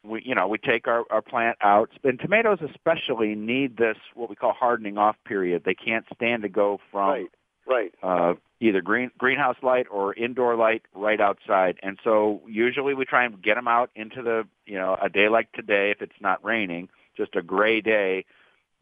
we 0.04 0.22
you 0.26 0.36
know 0.36 0.48
we 0.48 0.58
take 0.58 0.88
our 0.88 1.04
our 1.10 1.22
plant 1.22 1.58
out. 1.62 1.90
And 2.04 2.20
tomatoes 2.20 2.60
especially 2.62 3.36
need 3.36 3.78
this 3.78 3.98
what 4.16 4.30
we 4.30 4.36
call 4.36 4.54
hardening 4.54 4.98
off 4.98 5.16
period. 5.26 5.64
They 5.64 5.76
can't 5.76 6.06
stand 6.16 6.44
to 6.44 6.50
go 6.50 6.80
from 6.92 7.10
Right, 7.10 7.32
right. 7.68 7.94
uh, 8.04 8.34
either 8.60 8.82
green 8.82 9.12
greenhouse 9.18 9.58
light 9.62 9.88
or 9.92 10.14
indoor 10.14 10.56
light 10.56 10.84
right 10.96 11.20
outside. 11.20 11.78
And 11.84 12.00
so 12.04 12.42
usually 12.48 12.94
we 12.94 13.06
try 13.06 13.26
and 13.26 13.42
get 13.42 13.56
them 13.56 13.68
out 13.68 13.90
into 13.96 14.22
the 14.22 14.48
you 14.66 14.78
know 14.78 14.98
a 15.02 15.10
day 15.10 15.30
like 15.30 15.52
today 15.52 15.92
if 15.92 16.02
it's 16.02 16.20
not 16.22 16.44
raining, 16.44 16.90
just 17.16 17.36
a 17.36 17.42
gray 17.42 17.82
day. 17.82 18.26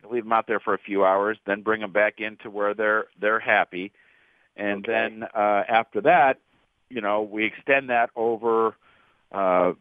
Leave 0.10 0.24
them 0.24 0.32
out 0.32 0.48
there 0.48 0.62
for 0.62 0.74
a 0.74 0.78
few 0.78 1.04
hours, 1.04 1.38
then 1.46 1.62
bring 1.62 1.82
them 1.82 1.92
back 1.92 2.22
into 2.22 2.50
where 2.50 2.74
they're 2.74 3.08
they're 3.20 3.40
happy, 3.42 3.92
and 4.56 4.86
then 4.88 5.24
uh, 5.36 5.64
after 5.68 6.00
that, 6.00 6.40
you 6.90 7.02
know 7.02 7.22
we 7.22 7.44
extend 7.44 7.90
that 7.90 8.10
over. 8.16 8.76
Uh, 9.32 9.74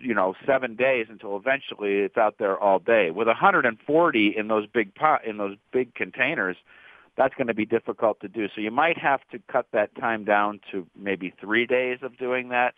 you 0.00 0.14
know, 0.14 0.34
seven 0.46 0.76
days 0.76 1.06
until 1.08 1.36
eventually 1.36 1.98
it's 1.98 2.16
out 2.16 2.36
there 2.38 2.58
all 2.58 2.78
day. 2.78 3.10
With 3.10 3.26
140 3.26 4.34
in 4.36 4.48
those 4.48 4.66
big 4.66 4.94
pot 4.94 5.24
in 5.24 5.38
those 5.38 5.56
big 5.72 5.94
containers, 5.94 6.56
that's 7.16 7.34
going 7.34 7.46
to 7.46 7.54
be 7.54 7.66
difficult 7.66 8.20
to 8.20 8.28
do. 8.28 8.46
So 8.54 8.60
you 8.60 8.70
might 8.70 8.98
have 8.98 9.20
to 9.32 9.38
cut 9.50 9.66
that 9.72 9.94
time 9.96 10.24
down 10.24 10.60
to 10.72 10.86
maybe 10.96 11.32
three 11.40 11.66
days 11.66 11.98
of 12.02 12.16
doing 12.18 12.50
that. 12.50 12.74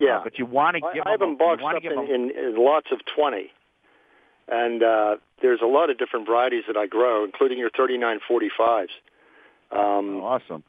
Yeah. 0.00 0.18
Uh, 0.18 0.24
but 0.24 0.38
you 0.38 0.46
want 0.46 0.76
to 0.76 0.80
give 0.80 1.04
I 1.06 1.10
have 1.10 1.20
them, 1.20 1.30
them 1.30 1.38
boxed 1.38 1.64
up 1.64 1.84
in, 1.84 1.94
them, 1.94 2.06
in, 2.06 2.30
in 2.30 2.54
lots 2.56 2.88
of 2.90 3.00
20. 3.16 3.50
And 4.48 4.82
uh, 4.82 5.16
there's 5.40 5.60
a 5.62 5.66
lot 5.66 5.90
of 5.90 5.98
different 5.98 6.26
varieties 6.26 6.64
that 6.66 6.76
I 6.76 6.86
grow, 6.86 7.24
including 7.24 7.58
your 7.58 7.70
3945s. 7.70 8.88
Um, 9.70 10.20
oh, 10.20 10.24
awesome. 10.24 10.64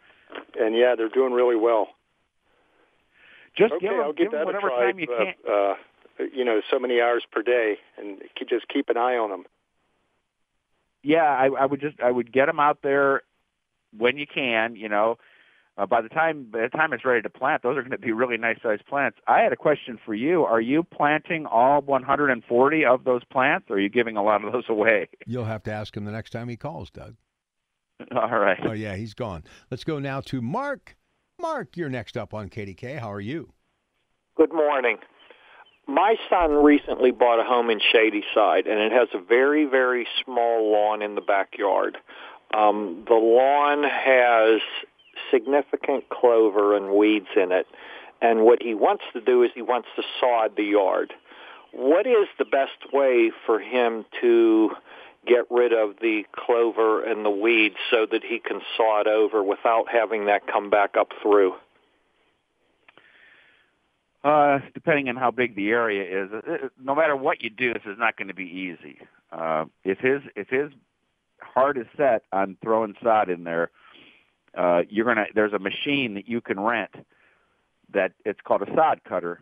And 0.59 0.75
yeah, 0.75 0.95
they're 0.97 1.09
doing 1.09 1.33
really 1.33 1.55
well. 1.55 1.89
Just 3.57 3.73
okay, 3.73 3.87
give 3.87 3.91
them, 3.91 4.01
I'll 4.01 4.13
give 4.13 4.25
give 4.25 4.31
them 4.31 4.39
that 4.39 4.45
whatever 4.45 4.67
a 4.67 4.71
try. 4.71 4.91
time 4.91 4.99
you 4.99 5.07
uh, 5.11 5.17
can. 5.17 5.33
Uh, 5.47 5.73
you 6.33 6.45
know, 6.45 6.61
so 6.71 6.79
many 6.79 7.01
hours 7.01 7.23
per 7.31 7.41
day, 7.41 7.75
and 7.97 8.21
keep, 8.37 8.49
just 8.49 8.67
keep 8.67 8.89
an 8.89 8.97
eye 8.97 9.15
on 9.15 9.29
them. 9.29 9.43
Yeah, 11.03 11.23
I, 11.23 11.47
I 11.47 11.65
would 11.65 11.81
just 11.81 11.99
I 11.99 12.09
would 12.09 12.31
get 12.31 12.47
them 12.47 12.59
out 12.59 12.79
there 12.81 13.21
when 13.95 14.17
you 14.17 14.25
can. 14.25 14.75
You 14.75 14.89
know, 14.89 15.17
uh, 15.77 15.85
by 15.85 16.01
the 16.01 16.09
time 16.09 16.47
by 16.51 16.61
the 16.61 16.69
time 16.69 16.93
it's 16.93 17.05
ready 17.05 17.21
to 17.21 17.29
plant, 17.29 17.63
those 17.63 17.77
are 17.77 17.81
going 17.81 17.91
to 17.91 17.97
be 17.97 18.11
really 18.11 18.37
nice 18.37 18.57
sized 18.63 18.85
plants. 18.87 19.17
I 19.27 19.41
had 19.41 19.51
a 19.51 19.57
question 19.57 19.99
for 20.05 20.13
you. 20.13 20.43
Are 20.43 20.61
you 20.61 20.83
planting 20.83 21.45
all 21.45 21.81
140 21.81 22.85
of 22.85 23.03
those 23.03 23.23
plants, 23.25 23.67
or 23.69 23.75
are 23.75 23.79
you 23.79 23.89
giving 23.89 24.17
a 24.17 24.23
lot 24.23 24.43
of 24.43 24.51
those 24.53 24.65
away? 24.69 25.09
You'll 25.25 25.45
have 25.45 25.63
to 25.63 25.71
ask 25.71 25.95
him 25.95 26.05
the 26.05 26.11
next 26.11 26.31
time 26.31 26.47
he 26.47 26.57
calls, 26.57 26.89
Doug. 26.89 27.15
All 28.15 28.39
right. 28.39 28.59
Oh, 28.63 28.73
yeah, 28.73 28.95
he's 28.95 29.13
gone. 29.13 29.43
Let's 29.71 29.83
go 29.83 29.99
now 29.99 30.21
to 30.21 30.41
Mark. 30.41 30.97
Mark, 31.39 31.75
you're 31.75 31.89
next 31.89 32.17
up 32.17 32.33
on 32.33 32.49
KDK. 32.49 32.99
How 32.99 33.11
are 33.11 33.21
you? 33.21 33.49
Good 34.37 34.53
morning. 34.53 34.97
My 35.87 36.15
son 36.29 36.63
recently 36.63 37.11
bought 37.11 37.39
a 37.39 37.43
home 37.43 37.69
in 37.69 37.79
Shady 37.79 38.23
Side, 38.33 38.65
and 38.67 38.79
it 38.79 38.91
has 38.91 39.09
a 39.13 39.19
very, 39.19 39.65
very 39.65 40.07
small 40.23 40.71
lawn 40.71 41.01
in 41.01 41.15
the 41.15 41.21
backyard. 41.21 41.97
Um, 42.57 43.03
the 43.07 43.15
lawn 43.15 43.83
has 43.83 44.61
significant 45.29 46.09
clover 46.09 46.75
and 46.75 46.95
weeds 46.95 47.27
in 47.35 47.51
it, 47.51 47.67
and 48.21 48.41
what 48.41 48.61
he 48.61 48.73
wants 48.73 49.03
to 49.13 49.21
do 49.21 49.43
is 49.43 49.51
he 49.53 49.61
wants 49.61 49.89
to 49.97 50.03
sod 50.19 50.55
the 50.55 50.63
yard. 50.63 51.13
What 51.71 52.07
is 52.07 52.27
the 52.39 52.45
best 52.45 52.93
way 52.93 53.31
for 53.45 53.59
him 53.59 54.05
to 54.21 54.71
get 55.25 55.45
rid 55.49 55.73
of 55.73 55.95
the 56.01 56.23
clover 56.35 57.03
and 57.03 57.25
the 57.25 57.29
weeds 57.29 57.75
so 57.91 58.05
that 58.11 58.23
he 58.23 58.39
can 58.39 58.61
sod 58.77 59.07
over 59.07 59.43
without 59.43 59.85
having 59.91 60.25
that 60.25 60.47
come 60.47 60.69
back 60.69 60.95
up 60.97 61.09
through? 61.21 61.53
Uh, 64.23 64.59
depending 64.73 65.07
on 65.07 65.15
how 65.15 65.29
big 65.29 65.55
the 65.55 65.69
area 65.69 66.23
is, 66.23 66.31
uh, 66.33 66.67
no 66.81 66.95
matter 66.95 67.15
what 67.15 67.43
you 67.43 67.49
do, 67.49 67.73
this 67.73 67.83
is 67.85 67.97
not 67.99 68.17
going 68.17 68.27
to 68.27 68.33
be 68.33 68.45
easy. 68.45 68.97
Uh, 69.31 69.65
if 69.83 69.99
his 69.99 70.21
if 70.35 70.49
his 70.49 70.71
heart 71.39 71.77
is 71.77 71.85
set 71.95 72.23
on 72.31 72.57
throwing 72.63 72.95
sod 73.03 73.29
in 73.29 73.43
there, 73.43 73.69
uh, 74.57 74.81
you're 74.89 75.05
gonna. 75.05 75.25
There's 75.35 75.53
a 75.53 75.59
machine 75.59 76.15
that 76.15 76.27
you 76.27 76.41
can 76.41 76.59
rent 76.59 76.89
that 77.93 78.13
it's 78.25 78.39
called 78.43 78.63
a 78.63 78.75
sod 78.75 79.01
cutter, 79.07 79.41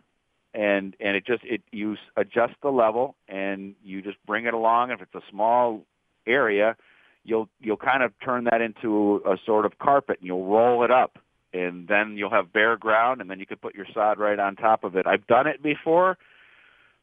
and 0.54 0.94
and 1.00 1.16
it 1.16 1.26
just 1.26 1.42
it 1.44 1.62
you 1.72 1.96
adjust 2.16 2.54
the 2.62 2.70
level 2.70 3.16
and 3.28 3.74
you 3.84 4.00
just 4.00 4.16
bring 4.26 4.46
it 4.46 4.54
along. 4.54 4.92
If 4.92 5.02
it's 5.02 5.14
a 5.14 5.30
small 5.30 5.84
area, 6.26 6.76
you'll 7.24 7.48
you'll 7.60 7.76
kind 7.76 8.02
of 8.02 8.12
turn 8.24 8.44
that 8.44 8.60
into 8.60 9.20
a 9.26 9.36
sort 9.44 9.66
of 9.66 9.78
carpet 9.78 10.18
and 10.20 10.26
you'll 10.26 10.46
roll 10.46 10.84
it 10.84 10.90
up 10.90 11.18
and 11.52 11.88
then 11.88 12.16
you'll 12.16 12.30
have 12.30 12.52
bare 12.52 12.76
ground 12.76 13.20
and 13.20 13.28
then 13.28 13.40
you 13.40 13.46
can 13.46 13.56
put 13.56 13.74
your 13.74 13.86
sod 13.92 14.18
right 14.18 14.38
on 14.38 14.56
top 14.56 14.84
of 14.84 14.96
it. 14.96 15.06
I've 15.06 15.26
done 15.26 15.46
it 15.46 15.62
before, 15.62 16.18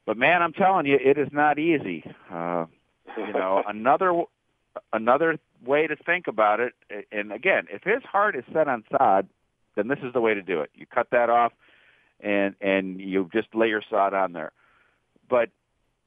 but 0.06 0.18
man, 0.18 0.42
I'm 0.42 0.54
telling 0.54 0.86
you, 0.86 0.98
it 1.04 1.18
is 1.18 1.30
not 1.32 1.60
easy. 1.60 2.04
Uh, 2.32 2.66
you 3.18 3.34
know, 3.34 3.64
another 3.68 4.24
another 4.94 5.38
way 5.66 5.88
to 5.88 5.98
think 5.98 6.28
about 6.28 6.62
it, 6.62 6.74
and 7.12 7.34
again, 7.34 7.68
if 7.70 7.84
his 7.84 8.02
heart 8.04 8.36
is 8.36 8.44
set 8.54 8.70
on 8.70 8.86
sod, 8.90 9.28
then 9.76 9.90
this 9.90 10.00
is 10.04 10.14
the 10.14 10.22
way 10.22 10.34
to 10.34 10.42
do 10.42 10.62
it. 10.62 10.72
You 10.74 10.86
cut 10.86 11.08
that 11.12 11.30
off, 11.30 11.52
and 12.22 12.56
and 12.62 13.00
you 13.00 13.30
just 13.34 13.54
lay 13.54 13.68
your 13.68 13.82
sod 13.90 14.14
on 14.14 14.34
there. 14.34 14.52
But 15.30 15.50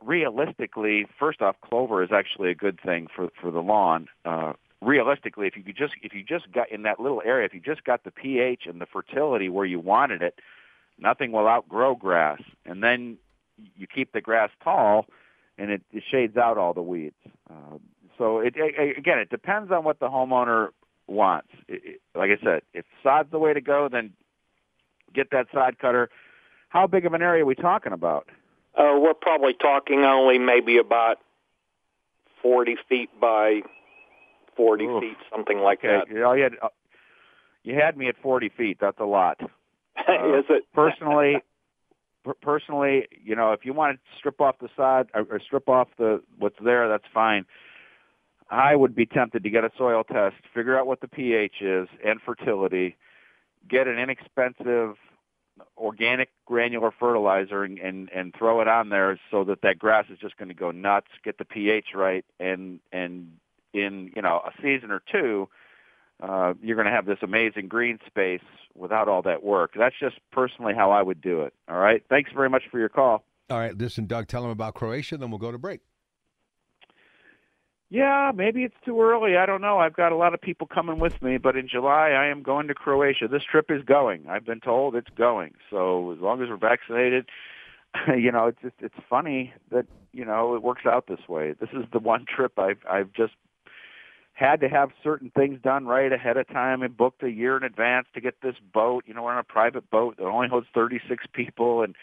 realistically, 0.02 1.06
first 1.18 1.42
off, 1.42 1.56
clover 1.62 2.02
is 2.02 2.10
actually 2.12 2.50
a 2.50 2.54
good 2.54 2.78
thing 2.80 3.08
for 3.14 3.28
for 3.40 3.50
the 3.50 3.60
lawn. 3.60 4.08
Uh, 4.24 4.54
realistically, 4.80 5.46
if 5.46 5.56
you 5.56 5.62
could 5.62 5.76
just 5.76 5.94
if 6.02 6.14
you 6.14 6.22
just 6.22 6.50
got 6.52 6.70
in 6.70 6.82
that 6.82 7.00
little 7.00 7.22
area, 7.24 7.46
if 7.46 7.54
you 7.54 7.60
just 7.60 7.84
got 7.84 8.04
the 8.04 8.10
pH 8.10 8.62
and 8.66 8.80
the 8.80 8.86
fertility 8.86 9.48
where 9.48 9.66
you 9.66 9.80
wanted 9.80 10.22
it, 10.22 10.38
nothing 10.98 11.32
will 11.32 11.48
outgrow 11.48 11.94
grass. 11.94 12.40
And 12.64 12.82
then 12.82 13.18
you 13.76 13.86
keep 13.86 14.12
the 14.12 14.20
grass 14.20 14.50
tall, 14.62 15.06
and 15.58 15.70
it, 15.70 15.82
it 15.92 16.02
shades 16.10 16.36
out 16.36 16.58
all 16.58 16.74
the 16.74 16.82
weeds. 16.82 17.14
Uh, 17.48 17.78
so 18.18 18.38
it, 18.38 18.54
it 18.56 18.98
again, 18.98 19.18
it 19.18 19.30
depends 19.30 19.72
on 19.72 19.84
what 19.84 20.00
the 20.00 20.08
homeowner 20.08 20.68
wants. 21.06 21.48
It, 21.68 21.82
it, 21.84 22.00
like 22.14 22.30
I 22.30 22.42
said, 22.42 22.62
if 22.72 22.84
sod's 23.02 23.30
the 23.30 23.38
way 23.38 23.52
to 23.52 23.60
go, 23.60 23.88
then 23.90 24.12
get 25.14 25.30
that 25.30 25.46
sod 25.52 25.78
cutter. 25.78 26.10
How 26.68 26.86
big 26.86 27.06
of 27.06 27.14
an 27.14 27.22
area 27.22 27.42
are 27.42 27.46
we 27.46 27.54
talking 27.54 27.92
about? 27.92 28.28
Uh, 28.76 28.98
we're 28.98 29.14
probably 29.14 29.54
talking 29.54 30.00
only 30.04 30.38
maybe 30.38 30.78
about 30.78 31.18
40 32.42 32.76
feet 32.88 33.08
by 33.20 33.60
40 34.56 34.84
Oof. 34.84 35.00
feet, 35.00 35.16
something 35.30 35.58
like 35.60 35.78
Okay, 35.78 35.88
that. 35.88 36.08
you, 36.12 36.20
know, 36.20 36.32
you 36.32 36.42
had 36.42 36.52
uh, 36.60 36.68
you 37.62 37.74
had 37.74 37.96
me 37.96 38.08
at 38.08 38.16
40 38.20 38.50
feet. 38.50 38.78
That's 38.80 38.98
a 39.00 39.04
lot. 39.04 39.40
Is 39.98 40.44
it? 40.50 40.64
personally 40.74 41.36
per- 42.24 42.34
personally 42.42 43.06
you 43.24 43.36
know 43.36 43.52
if 43.52 43.64
you 43.64 43.72
want 43.72 43.96
to 43.96 44.18
strip 44.18 44.40
off 44.40 44.56
the 44.60 44.68
side 44.76 45.06
or, 45.14 45.22
or 45.30 45.40
strip 45.40 45.68
off 45.68 45.88
the 45.98 46.20
what's 46.38 46.56
there 46.64 46.88
that's 46.88 47.04
fine 47.14 47.44
i 48.50 48.74
would 48.74 48.94
be 48.94 49.06
tempted 49.06 49.44
to 49.44 49.50
get 49.50 49.62
a 49.62 49.70
soil 49.78 50.02
test 50.02 50.34
figure 50.52 50.76
out 50.76 50.86
what 50.88 51.00
the 51.00 51.06
ph 51.06 51.60
is 51.60 51.86
and 52.04 52.20
fertility 52.22 52.96
get 53.68 53.86
an 53.86 53.98
inexpensive 53.98 54.96
organic 55.76 56.30
granular 56.46 56.90
fertilizer 56.98 57.62
and 57.62 57.78
and, 57.78 58.10
and 58.10 58.34
throw 58.36 58.60
it 58.60 58.68
on 58.68 58.88
there 58.88 59.18
so 59.30 59.44
that 59.44 59.62
that 59.62 59.78
grass 59.78 60.06
is 60.10 60.18
just 60.18 60.36
going 60.36 60.48
to 60.48 60.54
go 60.54 60.72
nuts 60.72 61.06
get 61.24 61.38
the 61.38 61.44
ph 61.44 61.86
right 61.94 62.24
and 62.40 62.80
and 62.92 63.28
in 63.72 64.10
you 64.16 64.22
know 64.22 64.40
a 64.44 64.50
season 64.60 64.90
or 64.90 65.00
two 65.12 65.48
uh, 66.22 66.54
you're 66.62 66.76
going 66.76 66.86
to 66.86 66.92
have 66.92 67.06
this 67.06 67.18
amazing 67.22 67.68
green 67.68 67.98
space 68.06 68.40
without 68.76 69.08
all 69.08 69.20
that 69.22 69.42
work. 69.42 69.72
That's 69.76 69.96
just 69.98 70.16
personally 70.30 70.72
how 70.72 70.92
I 70.92 71.02
would 71.02 71.20
do 71.20 71.42
it. 71.42 71.52
All 71.68 71.78
right. 71.78 72.04
Thanks 72.08 72.30
very 72.32 72.48
much 72.48 72.62
for 72.70 72.78
your 72.78 72.88
call. 72.88 73.24
All 73.50 73.58
right, 73.58 73.76
listen, 73.76 74.06
Doug, 74.06 74.26
tell 74.26 74.40
them 74.40 74.50
about 74.50 74.74
Croatia, 74.74 75.18
then 75.18 75.30
we'll 75.30 75.38
go 75.38 75.52
to 75.52 75.58
break. 75.58 75.80
Yeah, 77.94 78.32
maybe 78.34 78.64
it's 78.64 78.74
too 78.84 79.00
early. 79.00 79.36
I 79.36 79.46
don't 79.46 79.60
know. 79.60 79.78
I've 79.78 79.94
got 79.94 80.10
a 80.10 80.16
lot 80.16 80.34
of 80.34 80.40
people 80.40 80.66
coming 80.66 80.98
with 80.98 81.22
me, 81.22 81.38
but 81.38 81.56
in 81.56 81.68
July 81.68 82.08
I 82.08 82.26
am 82.26 82.42
going 82.42 82.66
to 82.66 82.74
Croatia. 82.74 83.28
This 83.28 83.44
trip 83.48 83.66
is 83.70 83.84
going. 83.84 84.26
I've 84.28 84.44
been 84.44 84.58
told 84.58 84.96
it's 84.96 85.10
going. 85.16 85.52
So 85.70 86.10
as 86.10 86.18
long 86.18 86.42
as 86.42 86.48
we're 86.48 86.56
vaccinated, 86.56 87.28
you 88.08 88.32
know, 88.32 88.48
it's 88.48 88.60
just 88.60 88.74
it's 88.80 88.96
funny 89.08 89.52
that 89.70 89.86
you 90.12 90.24
know 90.24 90.56
it 90.56 90.62
works 90.64 90.86
out 90.86 91.06
this 91.06 91.28
way. 91.28 91.52
This 91.52 91.68
is 91.72 91.84
the 91.92 92.00
one 92.00 92.24
trip 92.26 92.58
I've 92.58 92.80
I've 92.90 93.12
just 93.12 93.34
had 94.32 94.58
to 94.62 94.68
have 94.68 94.90
certain 95.04 95.30
things 95.30 95.60
done 95.62 95.86
right 95.86 96.12
ahead 96.12 96.36
of 96.36 96.48
time 96.48 96.82
and 96.82 96.96
booked 96.96 97.22
a 97.22 97.30
year 97.30 97.56
in 97.56 97.62
advance 97.62 98.08
to 98.14 98.20
get 98.20 98.40
this 98.42 98.56
boat. 98.72 99.04
You 99.06 99.14
know, 99.14 99.22
we're 99.22 99.34
on 99.34 99.38
a 99.38 99.44
private 99.44 99.88
boat 99.88 100.16
that 100.16 100.24
only 100.24 100.48
holds 100.48 100.66
36 100.74 101.26
people, 101.32 101.84
and 101.84 101.94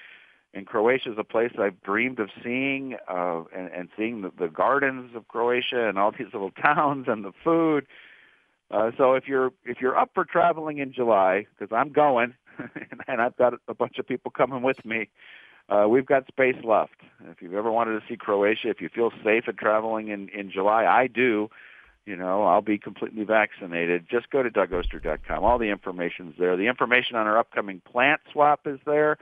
and 0.53 0.67
Croatia 0.67 1.11
is 1.11 1.17
a 1.17 1.23
place 1.23 1.51
I've 1.57 1.81
dreamed 1.81 2.19
of 2.19 2.29
seeing, 2.43 2.97
uh, 3.07 3.43
and, 3.55 3.71
and 3.71 3.89
seeing 3.97 4.21
the, 4.21 4.31
the 4.37 4.47
gardens 4.47 5.15
of 5.15 5.27
Croatia 5.27 5.87
and 5.87 5.97
all 5.97 6.11
these 6.17 6.27
little 6.33 6.51
towns 6.51 7.05
and 7.07 7.23
the 7.23 7.31
food. 7.43 7.85
Uh, 8.69 8.91
so 8.97 9.13
if 9.13 9.27
you're 9.27 9.51
if 9.65 9.81
you're 9.81 9.97
up 9.97 10.11
for 10.13 10.23
traveling 10.23 10.77
in 10.77 10.93
July, 10.93 11.45
because 11.57 11.75
I'm 11.75 11.91
going, 11.91 12.33
and 13.07 13.21
I've 13.21 13.35
got 13.35 13.53
a 13.67 13.73
bunch 13.73 13.97
of 13.97 14.07
people 14.07 14.31
coming 14.31 14.61
with 14.61 14.83
me, 14.85 15.09
uh, 15.67 15.87
we've 15.89 16.05
got 16.05 16.25
space 16.27 16.55
left. 16.63 16.95
If 17.25 17.41
you've 17.41 17.53
ever 17.53 17.69
wanted 17.69 17.99
to 17.99 18.01
see 18.07 18.15
Croatia, 18.15 18.69
if 18.69 18.79
you 18.79 18.87
feel 18.87 19.11
safe 19.23 19.43
at 19.47 19.57
traveling 19.57 20.07
in 20.07 20.29
in 20.29 20.51
July, 20.51 20.85
I 20.85 21.07
do. 21.07 21.49
You 22.05 22.15
know, 22.15 22.43
I'll 22.43 22.63
be 22.63 22.79
completely 22.79 23.25
vaccinated. 23.25 24.07
Just 24.09 24.31
go 24.31 24.41
to 24.41 24.49
DougOster.com. 24.49 25.43
All 25.43 25.59
the 25.59 25.69
information's 25.69 26.33
there. 26.39 26.57
The 26.57 26.67
information 26.67 27.15
on 27.15 27.27
our 27.27 27.37
upcoming 27.37 27.79
plant 27.85 28.21
swap 28.31 28.61
is 28.65 28.79
there. 28.85 29.17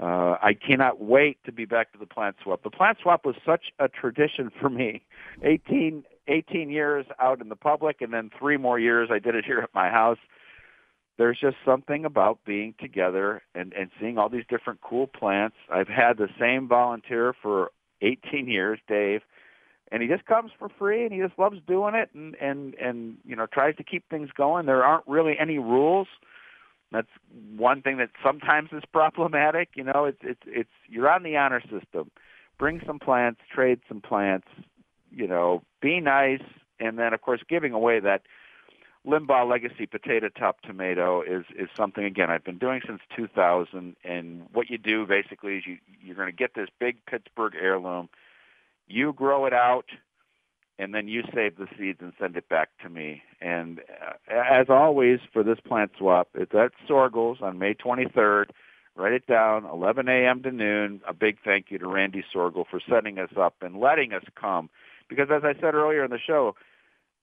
Uh, 0.00 0.36
I 0.40 0.54
cannot 0.54 1.00
wait 1.00 1.38
to 1.44 1.52
be 1.52 1.64
back 1.64 1.92
to 1.92 1.98
the 1.98 2.06
plant 2.06 2.36
swap. 2.42 2.62
The 2.62 2.70
plant 2.70 2.98
swap 3.02 3.26
was 3.26 3.34
such 3.44 3.72
a 3.78 3.88
tradition 3.88 4.50
for 4.60 4.70
me. 4.70 5.04
18, 5.42 6.04
18 6.28 6.70
years 6.70 7.06
out 7.20 7.40
in 7.40 7.48
the 7.48 7.56
public, 7.56 8.00
and 8.00 8.12
then 8.12 8.30
three 8.38 8.56
more 8.56 8.78
years 8.78 9.08
I 9.12 9.18
did 9.18 9.34
it 9.34 9.44
here 9.44 9.58
at 9.58 9.70
my 9.74 9.88
house. 9.88 10.18
There's 11.16 11.38
just 11.40 11.56
something 11.64 12.04
about 12.04 12.38
being 12.46 12.74
together 12.78 13.42
and, 13.52 13.72
and 13.72 13.90
seeing 14.00 14.18
all 14.18 14.28
these 14.28 14.44
different 14.48 14.80
cool 14.82 15.08
plants. 15.08 15.56
I've 15.68 15.88
had 15.88 16.16
the 16.16 16.28
same 16.38 16.68
volunteer 16.68 17.34
for 17.42 17.72
18 18.02 18.46
years, 18.46 18.78
Dave, 18.86 19.22
and 19.90 20.00
he 20.00 20.08
just 20.08 20.26
comes 20.26 20.52
for 20.58 20.68
free 20.78 21.04
and 21.04 21.12
he 21.12 21.20
just 21.20 21.36
loves 21.36 21.56
doing 21.66 21.94
it 21.94 22.10
and 22.14 22.36
and 22.40 22.74
and 22.74 23.16
you 23.24 23.34
know 23.34 23.46
tries 23.46 23.74
to 23.76 23.82
keep 23.84 24.08
things 24.08 24.28
going. 24.36 24.66
There 24.66 24.84
aren't 24.84 25.08
really 25.08 25.34
any 25.38 25.58
rules. 25.58 26.06
That's 26.90 27.08
one 27.56 27.82
thing 27.82 27.98
that 27.98 28.10
sometimes 28.22 28.70
is 28.72 28.82
problematic. 28.92 29.70
You 29.74 29.84
know, 29.84 30.04
it's 30.04 30.20
it's 30.22 30.42
it's 30.46 30.70
you're 30.88 31.10
on 31.10 31.22
the 31.22 31.36
honor 31.36 31.60
system. 31.60 32.10
Bring 32.58 32.80
some 32.86 32.98
plants, 32.98 33.40
trade 33.52 33.80
some 33.88 34.00
plants. 34.00 34.48
You 35.10 35.26
know, 35.26 35.62
be 35.80 36.00
nice, 36.00 36.42
and 36.80 36.98
then 36.98 37.12
of 37.12 37.20
course 37.20 37.40
giving 37.48 37.72
away 37.72 38.00
that 38.00 38.22
Limbaugh 39.06 39.48
Legacy 39.48 39.86
Potato 39.86 40.28
Top 40.28 40.60
Tomato 40.62 41.22
is 41.22 41.44
is 41.56 41.68
something 41.76 42.04
again 42.04 42.30
I've 42.30 42.44
been 42.44 42.58
doing 42.58 42.80
since 42.86 43.00
2000. 43.16 43.96
And 44.04 44.46
what 44.52 44.70
you 44.70 44.78
do 44.78 45.06
basically 45.06 45.56
is 45.56 45.66
you 45.66 45.78
you're 46.02 46.16
going 46.16 46.30
to 46.30 46.36
get 46.36 46.54
this 46.54 46.68
big 46.78 47.04
Pittsburgh 47.06 47.54
heirloom. 47.60 48.08
You 48.86 49.12
grow 49.12 49.44
it 49.46 49.52
out, 49.52 49.86
and 50.78 50.94
then 50.94 51.08
you 51.08 51.22
save 51.34 51.56
the 51.56 51.66
seeds 51.76 51.98
and 52.00 52.12
send 52.20 52.36
it 52.36 52.48
back 52.48 52.70
to 52.82 52.88
me. 52.88 53.22
And 53.40 53.80
uh, 54.02 54.14
as 54.32 54.66
always 54.68 55.18
for 55.32 55.42
this 55.42 55.58
plant 55.66 55.92
swap, 55.98 56.28
it's 56.34 56.54
at 56.54 56.72
Soergels 56.88 57.42
on 57.42 57.58
May 57.58 57.74
23rd. 57.74 58.46
Write 58.96 59.12
it 59.12 59.26
down, 59.26 59.64
11 59.64 60.08
a.m. 60.08 60.42
to 60.42 60.50
noon. 60.50 61.00
A 61.08 61.14
big 61.14 61.38
thank 61.44 61.66
you 61.70 61.78
to 61.78 61.86
Randy 61.86 62.24
Soergel 62.34 62.64
for 62.68 62.80
setting 62.88 63.18
us 63.18 63.30
up 63.36 63.54
and 63.60 63.78
letting 63.78 64.12
us 64.12 64.24
come. 64.34 64.70
Because 65.08 65.28
as 65.30 65.42
I 65.44 65.54
said 65.60 65.74
earlier 65.74 66.04
in 66.04 66.10
the 66.10 66.18
show, 66.18 66.54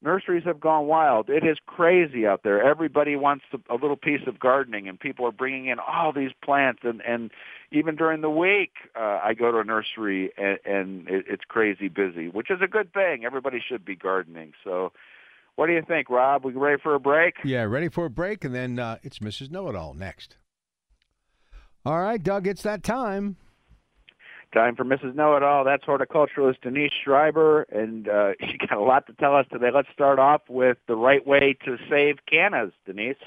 nurseries 0.06 0.44
have 0.46 0.60
gone 0.60 0.86
wild. 0.86 1.30
It 1.30 1.44
is 1.44 1.58
crazy 1.66 2.26
out 2.26 2.44
there. 2.44 2.64
Everybody 2.64 3.16
wants 3.16 3.44
a 3.70 3.74
little 3.74 3.98
piece 3.98 4.22
of 4.28 4.40
gardening, 4.40 4.88
and 4.88 5.00
people 5.00 5.26
are 5.26 5.32
bringing 5.32 5.68
in 5.68 5.80
all 5.80 6.14
these 6.14 6.32
plants. 6.44 6.82
And 6.84 7.02
and 7.02 7.32
even 7.72 7.96
during 7.96 8.22
the 8.22 8.30
week, 8.30 8.72
uh, 8.96 9.20
I 9.24 9.34
go 9.34 9.52
to 9.52 9.58
a 9.58 9.64
nursery, 9.64 10.32
and, 10.38 10.60
and 10.66 11.10
it, 11.10 11.26
it's 11.28 11.44
crazy 11.48 11.90
busy, 11.90 12.30
which 12.30 12.50
is 12.50 12.60
a 12.64 12.68
good 12.68 12.94
thing. 12.94 13.26
Everybody 13.26 13.62
should 13.68 13.84
be 13.84 13.96
gardening. 13.96 14.54
So, 14.64 14.94
what 15.56 15.68
do 15.68 15.74
you 15.74 15.82
think, 15.86 16.10
Rob? 16.10 16.46
We 16.46 16.54
ready 16.54 16.82
for 16.82 16.94
a 16.94 17.00
break? 17.00 17.36
Yeah, 17.44 17.64
ready 17.64 17.90
for 17.90 18.06
a 18.06 18.10
break, 18.10 18.46
and 18.46 18.54
then 18.54 18.80
uh, 18.80 19.00
it's 19.04 19.20
Mrs. 19.20 19.52
Know 19.52 19.68
It 19.68 19.76
All 19.76 19.94
next. 19.94 20.38
All 21.86 22.02
right, 22.02 22.22
Doug, 22.22 22.48
it's 22.48 22.64
that 22.64 22.84
time. 22.84 23.38
Time 24.54 24.76
for 24.76 24.86
Mrs. 24.86 25.16
Know 25.16 25.36
It 25.36 25.44
All. 25.44 25.64
That's 25.64 25.84
horticulturalist 25.84 26.62
Denise 26.62 26.92
Schreiber, 27.04 27.64
and 27.64 28.08
uh, 28.08 28.32
she 28.40 28.58
got 28.58 28.78
a 28.78 28.82
lot 28.82 29.08
to 29.08 29.14
tell 29.14 29.36
us 29.36 29.46
today. 29.52 29.70
Let's 29.74 29.90
start 29.94 30.20
off 30.20 30.42
with 30.50 30.78
the 30.88 30.96
right 30.96 31.26
way 31.26 31.58
to 31.66 31.78
save 31.90 32.18
cannas, 32.30 32.72
Denise. 32.86 33.18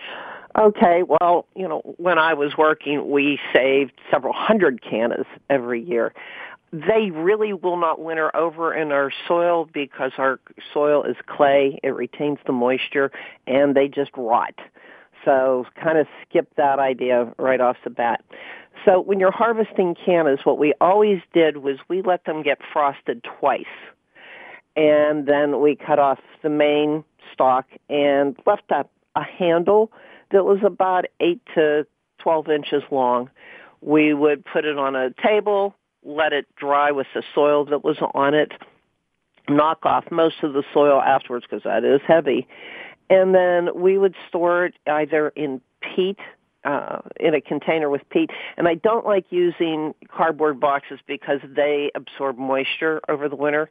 Okay, 0.59 1.03
well, 1.03 1.47
you 1.55 1.69
know, 1.69 1.81
when 1.99 2.19
I 2.19 2.35
was 2.35 2.57
working, 2.57 3.11
we 3.11 3.39
saved 3.53 3.93
several 4.11 4.33
hundred 4.33 4.83
cannas 4.83 5.27
every 5.51 5.83
year. 5.83 6.15
They 6.73 7.11
really 7.11 7.53
will 7.53 7.79
not 7.79 8.01
winter 8.01 8.35
over 8.37 8.75
in 8.75 8.93
our 8.93 9.11
soil 9.27 9.69
because 9.73 10.13
our 10.19 10.39
soil 10.75 11.03
is 11.03 11.17
clay. 11.27 11.79
It 11.83 11.95
retains 11.95 12.39
the 12.47 12.53
moisture, 12.53 13.11
and 13.47 13.75
they 13.75 13.89
just 13.89 14.11
rot. 14.17 14.55
So 15.25 15.67
kind 15.83 15.99
of 15.99 16.07
skip 16.29 16.49
that 16.57 16.79
idea 16.79 17.33
right 17.39 17.61
off 17.61 17.77
the 17.85 17.91
bat. 17.91 18.25
So 18.85 19.01
when 19.01 19.21
you're 19.21 19.33
harvesting 19.33 19.97
cannas, 20.05 20.41
what 20.45 20.59
we 20.59 20.75
always 20.81 21.21
did 21.33 21.59
was 21.59 21.79
we 21.89 22.03
let 22.03 22.25
them 22.25 22.43
get 22.43 22.59
frosted 22.73 23.25
twice. 23.39 23.65
And 24.77 25.27
then 25.27 25.61
we 25.61 25.77
cut 25.77 25.99
off 25.99 26.21
the 26.43 26.51
main 26.51 27.05
stalk 27.33 27.67
and 27.89 28.37
left 28.47 28.71
a, 28.71 28.85
a 29.17 29.23
handle 29.23 29.91
that 30.31 30.45
was 30.45 30.59
about 30.65 31.07
8 31.21 31.41
to 31.55 31.87
12 32.21 32.49
inches 32.49 32.83
long. 32.91 33.31
We 33.81 34.15
would 34.15 34.45
put 34.45 34.65
it 34.65 34.79
on 34.79 34.95
a 34.95 35.11
table, 35.23 35.75
let 36.05 36.33
it 36.33 36.47
dry 36.57 36.93
with 36.93 37.07
the 37.15 37.23
soil 37.35 37.65
that 37.67 37.85
was 37.85 37.97
on 38.15 38.35
it, 38.35 38.53
knock 39.49 39.85
off 39.85 40.05
most 40.11 40.37
of 40.43 40.53
the 40.53 40.63
soil 40.73 41.01
afterwards 41.01 41.47
because 41.49 41.65
that 41.65 41.85
is 41.85 42.01
heavy. 42.07 42.47
And 43.11 43.35
then 43.35 43.71
we 43.75 43.99
would 43.99 44.15
store 44.29 44.67
it 44.67 44.75
either 44.87 45.31
in 45.31 45.61
peat 45.81 46.19
uh, 46.65 46.99
in 47.21 47.35
a 47.35 47.41
container 47.41 47.89
with 47.89 48.03
peat. 48.11 48.31
And 48.57 48.67
I 48.69 48.75
don't 48.75 49.07
like 49.07 49.27
using 49.31 49.95
cardboard 50.09 50.61
boxes 50.61 50.99
because 51.07 51.41
they 51.45 51.91
absorb 51.95 52.39
moisture 52.39 53.01
over 53.09 53.29
the 53.29 53.37
winter. 53.37 53.71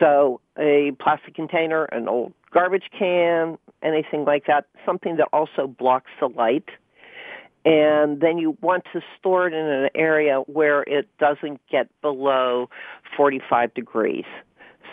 So 0.00 0.40
a 0.58 0.92
plastic 1.00 1.34
container, 1.34 1.84
an 1.86 2.08
old 2.08 2.32
garbage 2.52 2.90
can, 2.98 3.58
anything 3.82 4.24
like 4.24 4.46
that, 4.46 4.66
something 4.86 5.16
that 5.16 5.28
also 5.32 5.66
blocks 5.66 6.10
the 6.20 6.28
light. 6.28 6.68
and 7.64 8.20
then 8.20 8.36
you 8.36 8.56
want 8.60 8.84
to 8.92 9.00
store 9.18 9.46
it 9.46 9.54
in 9.54 9.64
an 9.66 9.88
area 9.94 10.40
where 10.46 10.82
it 10.82 11.08
doesn't 11.18 11.60
get 11.70 11.88
below 12.02 12.68
45 13.16 13.72
degrees. 13.72 14.26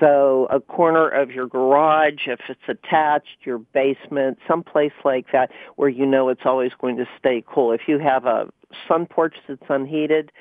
So 0.02 0.48
a 0.50 0.60
corner 0.60 1.08
of 1.08 1.30
your 1.30 1.48
garage, 1.48 2.26
if 2.26 2.40
it's 2.50 2.60
attached, 2.68 3.38
your 3.44 3.60
basement, 3.60 4.40
someplace 4.48 4.92
like 5.06 5.28
that 5.32 5.52
where 5.76 5.90
you 5.90 6.08
know 6.08 6.30
it's 6.30 6.42
always 6.44 6.72
going 6.82 6.98
to 6.98 7.06
stay 7.20 7.44
cool. 7.48 7.72
If 7.72 7.82
you 7.88 8.00
have 8.00 8.26
a 8.26 8.50
sun 8.88 9.06
porch 9.06 9.36
that's 9.48 9.62
unheated, 9.70 10.32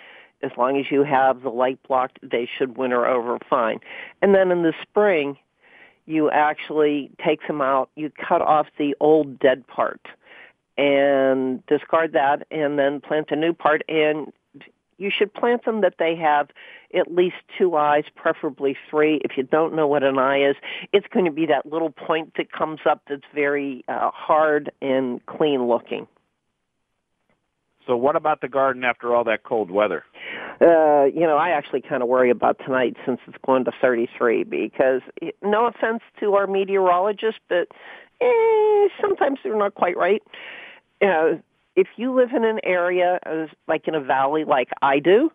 as 0.42 0.50
long 0.56 0.80
as 0.80 0.86
you 0.90 1.04
have 1.04 1.42
the 1.42 1.50
light 1.50 1.78
blocked, 1.86 2.18
they 2.22 2.48
should 2.56 2.78
winter 2.78 3.06
over 3.06 3.38
fine. 3.50 3.80
And 4.22 4.34
then 4.34 4.50
in 4.50 4.62
the 4.62 4.72
spring, 4.80 5.36
you 6.06 6.30
actually 6.30 7.10
take 7.22 7.46
them 7.46 7.60
out, 7.60 7.90
you 7.96 8.10
cut 8.10 8.40
off 8.40 8.66
the 8.78 8.96
old 8.98 9.38
dead 9.38 9.66
part 9.66 10.00
and 10.78 11.64
discard 11.66 12.14
that 12.14 12.46
and 12.50 12.78
then 12.78 13.02
plant 13.02 13.28
a 13.30 13.36
new 13.36 13.52
part 13.52 13.82
and 13.88 14.32
you 15.00 15.10
should 15.16 15.32
plant 15.32 15.64
them 15.64 15.80
that 15.80 15.94
they 15.98 16.14
have 16.14 16.48
at 16.94 17.10
least 17.10 17.36
two 17.58 17.74
eyes, 17.76 18.04
preferably 18.14 18.76
three. 18.90 19.20
If 19.24 19.32
you 19.36 19.42
don't 19.42 19.74
know 19.74 19.86
what 19.86 20.02
an 20.02 20.18
eye 20.18 20.50
is, 20.50 20.56
it's 20.92 21.06
going 21.12 21.24
to 21.24 21.30
be 21.30 21.46
that 21.46 21.64
little 21.64 21.90
point 21.90 22.34
that 22.36 22.52
comes 22.52 22.80
up 22.88 23.02
that's 23.08 23.22
very 23.34 23.84
uh, 23.88 24.10
hard 24.12 24.70
and 24.82 25.24
clean 25.26 25.66
looking. 25.66 26.06
So 27.86 27.96
what 27.96 28.14
about 28.14 28.42
the 28.42 28.48
garden 28.48 28.84
after 28.84 29.14
all 29.14 29.24
that 29.24 29.42
cold 29.42 29.70
weather? 29.70 30.04
Uh, 30.60 31.06
you 31.06 31.22
know, 31.22 31.38
I 31.38 31.50
actually 31.50 31.80
kind 31.80 32.02
of 32.02 32.08
worry 32.08 32.30
about 32.30 32.58
tonight 32.64 32.96
since 33.06 33.20
it's 33.26 33.38
going 33.44 33.64
to 33.64 33.72
33 33.80 34.44
because, 34.44 35.00
no 35.42 35.66
offense 35.66 36.02
to 36.20 36.34
our 36.34 36.46
meteorologists, 36.46 37.40
but 37.48 37.68
eh, 38.20 38.88
sometimes 39.00 39.38
they're 39.42 39.56
not 39.56 39.74
quite 39.74 39.96
right. 39.96 40.22
Uh, 41.00 41.38
if 41.80 41.88
you 41.96 42.14
live 42.14 42.34
in 42.34 42.44
an 42.44 42.60
area 42.62 43.18
uh, 43.24 43.46
like 43.66 43.88
in 43.88 43.94
a 43.94 44.00
valley 44.00 44.44
like 44.44 44.68
I 44.82 44.98
do, 44.98 45.32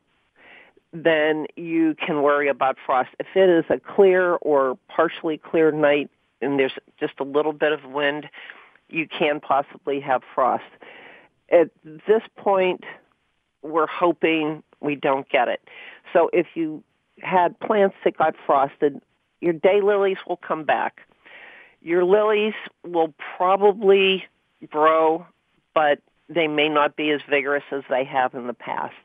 then 0.93 1.47
you 1.55 1.95
can 1.95 2.21
worry 2.21 2.47
about 2.49 2.77
frost. 2.85 3.09
If 3.19 3.25
it 3.33 3.49
is 3.49 3.65
a 3.69 3.79
clear 3.79 4.35
or 4.35 4.77
partially 4.87 5.39
clear 5.39 5.71
night 5.71 6.11
and 6.41 6.59
there's 6.59 6.77
just 6.99 7.13
a 7.19 7.23
little 7.23 7.51
bit 7.51 7.71
of 7.71 7.83
wind, 7.85 8.29
you 8.89 9.07
can 9.07 9.39
possibly 9.39 9.99
have 10.01 10.21
frost. 10.35 10.63
At 11.49 11.71
this 11.83 12.21
point, 12.37 12.83
we're 13.63 13.87
hoping 13.87 14.61
we 14.81 14.95
don't 14.95 15.27
get 15.27 15.47
it. 15.47 15.61
So 16.13 16.29
if 16.31 16.45
you 16.53 16.83
had 17.23 17.59
plants 17.59 17.95
that 18.03 18.17
got 18.17 18.35
frosted, 18.45 19.01
your 19.41 19.53
daylilies 19.53 20.17
will 20.27 20.37
come 20.37 20.63
back. 20.63 21.01
Your 21.81 22.05
lilies 22.05 22.53
will 22.85 23.15
probably 23.35 24.25
grow, 24.69 25.25
but 25.73 25.99
they 26.29 26.47
may 26.47 26.69
not 26.69 26.95
be 26.95 27.11
as 27.11 27.21
vigorous 27.29 27.63
as 27.71 27.83
they 27.89 28.03
have 28.03 28.33
in 28.33 28.47
the 28.47 28.53
past. 28.53 28.95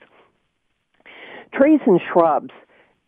Trees 1.52 1.80
and 1.86 2.00
shrubs, 2.12 2.52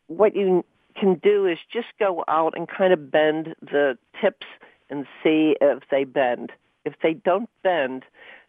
what 0.08 0.34
you 0.34 0.64
can 0.98 1.14
do 1.22 1.46
is 1.46 1.58
just 1.72 1.88
go 1.98 2.24
out 2.28 2.54
and 2.56 2.68
kind 2.68 2.92
of 2.92 3.10
bend 3.10 3.54
the 3.62 3.96
tips 4.20 4.46
and 4.90 5.06
see 5.22 5.56
if 5.60 5.82
they 5.90 6.04
bend. 6.04 6.52
If 6.84 6.94
they 7.02 7.14
don't 7.14 7.48
bend, 7.62 8.04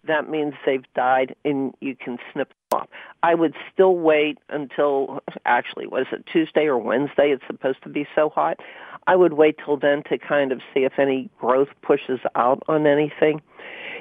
that 0.06 0.30
means 0.30 0.54
they've 0.66 0.86
died 0.96 1.36
and 1.46 1.74
you 1.80 1.96
can 1.96 2.18
snip 2.32 2.50
them 2.50 2.82
off. 2.82 2.88
I 3.22 3.36
would 3.36 3.56
still 3.72 3.96
wait 3.96 4.40
until, 4.50 5.22
actually, 5.46 5.88
was 5.88 6.08
it 6.12 6.26
Tuesday 6.26 6.66
or 6.66 6.78
Wednesday? 6.78 7.32
It's 7.32 7.44
supposed 7.48 7.82
to 7.84 7.90
be 7.90 8.06
so 8.14 8.30
hot. 8.30 8.60
I 9.08 9.16
would 9.16 9.34
wait 9.34 9.60
till 9.64 9.78
then 9.78 10.04
to 10.10 10.18
kind 10.18 10.52
of 10.52 10.62
see 10.74 10.82
if 10.82 10.98
any 10.98 11.30
growth 11.40 11.70
pushes 11.82 12.20
out 12.36 12.64
on 12.68 12.88
anything. 12.88 13.42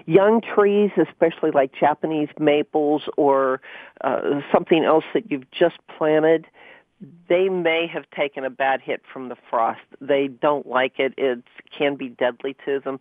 Young 0.07 0.41
trees, 0.41 0.91
especially 0.97 1.51
like 1.51 1.73
Japanese 1.79 2.29
maples 2.39 3.03
or 3.17 3.61
uh, 4.03 4.41
something 4.53 4.85
else 4.85 5.05
that 5.15 5.31
you've 5.31 5.51
just 5.51 5.77
planted, 5.97 6.47
they 7.29 7.49
may 7.49 7.87
have 7.93 8.05
taken 8.11 8.45
a 8.45 8.51
bad 8.51 8.81
hit 8.81 9.03
from 9.13 9.29
the 9.29 9.37
frost. 9.51 9.81
They 10.01 10.29
don't 10.29 10.67
like 10.67 10.99
it. 10.99 11.15
It 11.17 11.43
can 11.77 11.97
be 11.97 12.09
deadly 12.09 12.57
to 12.65 12.81
them. 12.81 13.01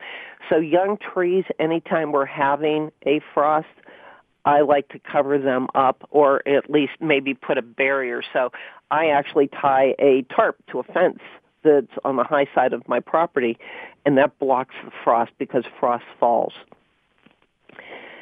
So 0.49 0.57
young 0.57 0.97
trees, 0.97 1.45
anytime 1.59 2.11
we're 2.11 2.25
having 2.25 2.91
a 3.05 3.21
frost, 3.33 3.67
I 4.43 4.61
like 4.61 4.89
to 4.89 4.99
cover 4.99 5.37
them 5.37 5.67
up 5.75 6.07
or 6.09 6.47
at 6.47 6.69
least 6.69 6.93
maybe 6.99 7.33
put 7.35 7.57
a 7.57 7.61
barrier. 7.61 8.23
So 8.33 8.51
I 8.89 9.07
actually 9.07 9.47
tie 9.47 9.95
a 9.99 10.23
tarp 10.33 10.57
to 10.71 10.79
a 10.79 10.83
fence 10.83 11.19
that's 11.63 11.91
on 12.03 12.15
the 12.15 12.23
high 12.23 12.47
side 12.55 12.73
of 12.73 12.87
my 12.87 12.99
property 12.99 13.57
and 14.05 14.17
that 14.17 14.39
blocks 14.39 14.73
the 14.83 14.91
frost 15.03 15.31
because 15.37 15.63
frost 15.79 16.05
falls. 16.19 16.53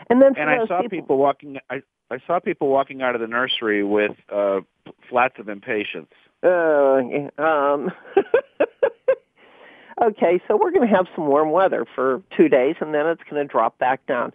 And 0.10 0.22
then 0.22 0.34
and 0.38 0.50
I 0.50 0.66
saw 0.66 0.82
people, 0.82 1.02
people 1.02 1.18
walking. 1.18 1.60
I 1.70 1.82
I 2.10 2.18
saw 2.26 2.40
people 2.40 2.70
walking 2.70 3.02
out 3.02 3.16
of 3.16 3.22
the 3.22 3.28
nursery 3.28 3.84
with 3.84 4.16
uh, 4.34 4.62
flats 5.10 5.36
of 5.38 5.50
impatiens. 5.50 6.08
Uh, 6.42 7.02
um, 7.38 7.92
okay, 10.02 10.42
so 10.48 10.58
we're 10.58 10.72
going 10.72 10.88
to 10.88 10.96
have 10.96 11.06
some 11.16 11.28
warm 11.28 11.52
weather 11.52 11.86
for 11.96 12.24
two 12.36 12.50
days, 12.50 12.76
and 12.82 12.94
then 12.94 13.06
it's 13.06 13.22
going 13.30 13.46
to 13.46 13.52
drop 13.52 13.78
back 13.78 14.06
down. 14.08 14.32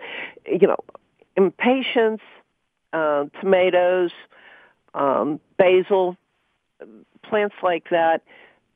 You 0.46 0.68
know, 0.68 0.76
impatiens, 1.36 2.20
uh, 2.92 3.24
tomatoes, 3.40 4.12
um, 4.94 5.40
basil, 5.58 6.16
plants 7.24 7.56
like 7.62 7.88
that 7.90 8.22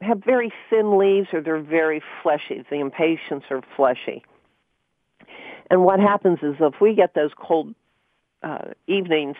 have 0.00 0.22
very 0.24 0.52
thin 0.70 0.96
leaves 0.98 1.28
or 1.32 1.40
they're 1.40 1.60
very 1.60 2.02
fleshy. 2.22 2.64
The 2.70 2.76
impatiens 2.76 3.42
are 3.50 3.62
fleshy. 3.76 4.24
And 5.70 5.84
what 5.84 6.00
happens 6.00 6.38
is 6.42 6.56
if 6.60 6.80
we 6.80 6.94
get 6.94 7.14
those 7.14 7.30
cold 7.36 7.74
uh, 8.42 8.72
evenings, 8.86 9.36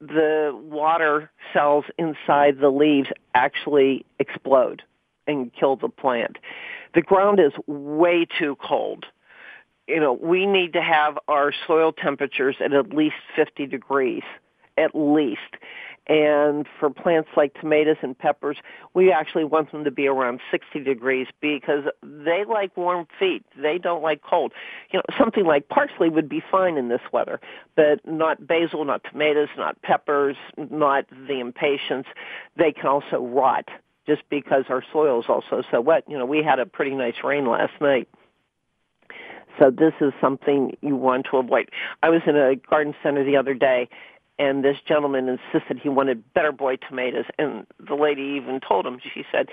the 0.00 0.52
water 0.54 1.30
cells 1.52 1.84
inside 1.98 2.58
the 2.60 2.70
leaves 2.70 3.08
actually 3.34 4.06
explode 4.18 4.82
and 5.26 5.52
kill 5.52 5.76
the 5.76 5.88
plant. 5.88 6.38
The 6.94 7.02
ground 7.02 7.38
is 7.38 7.52
way 7.66 8.26
too 8.38 8.56
cold. 8.56 9.04
You 9.86 10.00
know, 10.00 10.12
we 10.12 10.46
need 10.46 10.72
to 10.72 10.82
have 10.82 11.18
our 11.28 11.52
soil 11.66 11.92
temperatures 11.92 12.56
at 12.64 12.72
at 12.72 12.94
least 12.94 13.16
50 13.36 13.66
degrees, 13.66 14.22
at 14.78 14.92
least. 14.94 15.40
And 16.06 16.66
for 16.80 16.90
plants 16.90 17.28
like 17.36 17.54
tomatoes 17.60 17.98
and 18.02 18.18
peppers, 18.18 18.56
we 18.94 19.12
actually 19.12 19.44
want 19.44 19.70
them 19.70 19.84
to 19.84 19.90
be 19.90 20.08
around 20.08 20.40
60 20.50 20.80
degrees 20.82 21.28
because 21.40 21.84
they 22.02 22.44
like 22.48 22.76
warm 22.76 23.06
feet. 23.18 23.44
They 23.60 23.78
don't 23.78 24.02
like 24.02 24.22
cold. 24.22 24.52
You 24.90 24.98
know, 24.98 25.14
something 25.18 25.44
like 25.44 25.68
parsley 25.68 26.08
would 26.08 26.28
be 26.28 26.42
fine 26.50 26.76
in 26.76 26.88
this 26.88 27.02
weather, 27.12 27.40
but 27.76 28.00
not 28.04 28.44
basil, 28.44 28.84
not 28.84 29.02
tomatoes, 29.10 29.48
not 29.56 29.80
peppers, 29.82 30.36
not 30.56 31.04
the 31.28 31.38
impatiens. 31.38 32.06
They 32.56 32.72
can 32.72 32.86
also 32.86 33.24
rot 33.24 33.68
just 34.06 34.22
because 34.30 34.64
our 34.68 34.82
soil 34.92 35.20
is 35.20 35.26
also 35.28 35.62
so 35.70 35.80
wet. 35.80 36.04
You 36.08 36.18
know, 36.18 36.26
we 36.26 36.42
had 36.42 36.58
a 36.58 36.66
pretty 36.66 36.96
nice 36.96 37.22
rain 37.22 37.46
last 37.46 37.74
night. 37.80 38.08
So 39.58 39.70
this 39.70 39.92
is 40.00 40.12
something 40.20 40.76
you 40.80 40.96
want 40.96 41.26
to 41.30 41.36
avoid. 41.36 41.70
I 42.02 42.08
was 42.08 42.22
in 42.26 42.36
a 42.36 42.56
garden 42.56 42.94
center 43.02 43.24
the 43.24 43.36
other 43.36 43.54
day 43.54 43.88
and 44.40 44.64
this 44.64 44.78
gentleman 44.88 45.28
insisted 45.28 45.78
he 45.78 45.88
wanted 45.88 46.24
better 46.34 46.50
boy 46.50 46.76
tomatoes 46.76 47.26
and 47.38 47.66
the 47.78 47.94
lady 47.94 48.40
even 48.42 48.58
told 48.58 48.86
him 48.86 48.98
she 49.14 49.24
said 49.30 49.48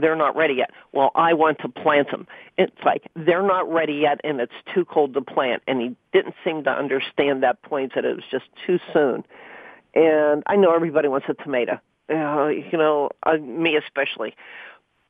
they're 0.00 0.14
not 0.14 0.36
ready 0.36 0.54
yet. 0.54 0.70
Well 0.92 1.10
i 1.14 1.34
want 1.34 1.58
to 1.58 1.68
plant 1.68 2.10
them 2.10 2.26
it's 2.56 2.76
like 2.84 3.02
they're 3.14 3.42
not 3.42 3.70
ready 3.70 3.94
yet 3.94 4.20
and 4.24 4.40
it's 4.40 4.52
too 4.72 4.84
cold 4.84 5.14
to 5.14 5.20
plant. 5.20 5.62
And 5.66 5.80
he 5.80 5.96
didn't 6.12 6.36
seem 6.44 6.64
to 6.64 6.70
understand 6.70 7.42
that 7.42 7.60
point 7.62 7.92
that 7.96 8.04
it 8.04 8.14
was 8.14 8.24
just 8.30 8.46
too 8.66 8.78
soon. 8.92 9.24
And 9.94 10.42
i 10.46 10.56
know 10.56 10.74
everybody 10.74 11.08
wants 11.08 11.26
a 11.28 11.34
tomato 11.34 11.80
uh, 12.10 12.48
you 12.48 12.78
know 12.78 13.10
uh, 13.24 13.36
me 13.36 13.76
especially. 13.76 14.34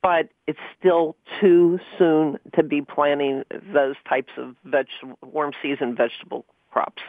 But 0.01 0.29
it's 0.47 0.61
still 0.79 1.17
too 1.41 1.81
soon 1.99 2.39
to 2.55 2.63
be 2.63 2.83
planting 2.83 3.43
those 3.75 3.97
types 4.09 4.33
of 4.37 4.55
vegetable 4.65 5.19
warm 5.23 5.53
season 5.61 5.97
vegetable 5.97 6.45
crops 6.71 7.03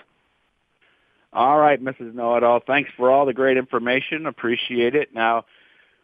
all 1.34 1.60
right, 1.60 1.82
Mrs. 1.84 2.14
Know 2.14 2.36
It 2.36 2.44
All. 2.44 2.60
Thanks 2.66 2.90
for 2.98 3.12
all 3.12 3.26
the 3.26 3.34
great 3.34 3.58
information. 3.58 4.26
Appreciate 4.26 4.96
it. 4.96 5.14
Now, 5.14 5.46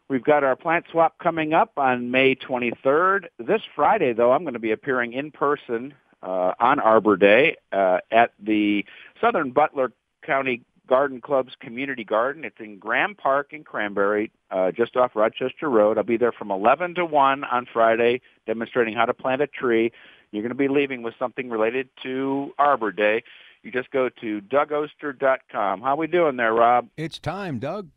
we've 0.07 0.23
got 0.23 0.43
our 0.43 0.55
plant 0.55 0.85
swap 0.91 1.17
coming 1.17 1.53
up 1.53 1.73
on 1.77 2.11
May 2.11 2.35
23rd. 2.35 3.25
This 3.39 3.61
Friday, 3.75 4.13
though, 4.13 4.31
I'm 4.31 4.43
going 4.43 4.53
to 4.53 4.59
be 4.59 4.71
appearing 4.71 5.13
in 5.13 5.31
person 5.31 5.93
uh, 6.21 6.53
on 6.59 6.79
Arbor 6.79 7.17
Day 7.17 7.57
uh, 7.71 7.99
at 8.11 8.33
the 8.39 8.85
Southern 9.19 9.51
Butler 9.51 9.91
County 10.23 10.61
Garden 10.87 11.21
Club's 11.21 11.53
community 11.59 12.03
garden. 12.03 12.45
It's 12.45 12.59
in 12.59 12.77
Graham 12.77 13.15
Park 13.15 13.53
in 13.53 13.63
Cranberry, 13.63 14.31
uh, 14.51 14.71
just 14.71 14.95
off 14.95 15.15
Rochester 15.15 15.69
Road. 15.69 15.97
I'll 15.97 16.03
be 16.03 16.17
there 16.17 16.31
from 16.31 16.51
11 16.51 16.95
to 16.95 17.05
1 17.05 17.43
on 17.43 17.67
Friday, 17.71 18.21
demonstrating 18.45 18.95
how 18.95 19.05
to 19.05 19.13
plant 19.13 19.41
a 19.41 19.47
tree. 19.47 19.91
You're 20.31 20.43
going 20.43 20.49
to 20.49 20.55
be 20.55 20.67
leaving 20.67 21.01
with 21.01 21.15
something 21.17 21.49
related 21.49 21.89
to 22.03 22.53
Arbor 22.59 22.91
Day. 22.91 23.23
You 23.65 23.71
just 23.71 23.89
go 23.89 24.09
to 24.21 24.41
dougoster.com. 24.41 25.81
How 25.81 25.95
we 25.95 26.05
doing 26.05 26.37
there, 26.37 26.53
Rob? 26.53 26.87
It's 26.97 27.17
time, 27.17 27.57
Doug. 27.57 27.89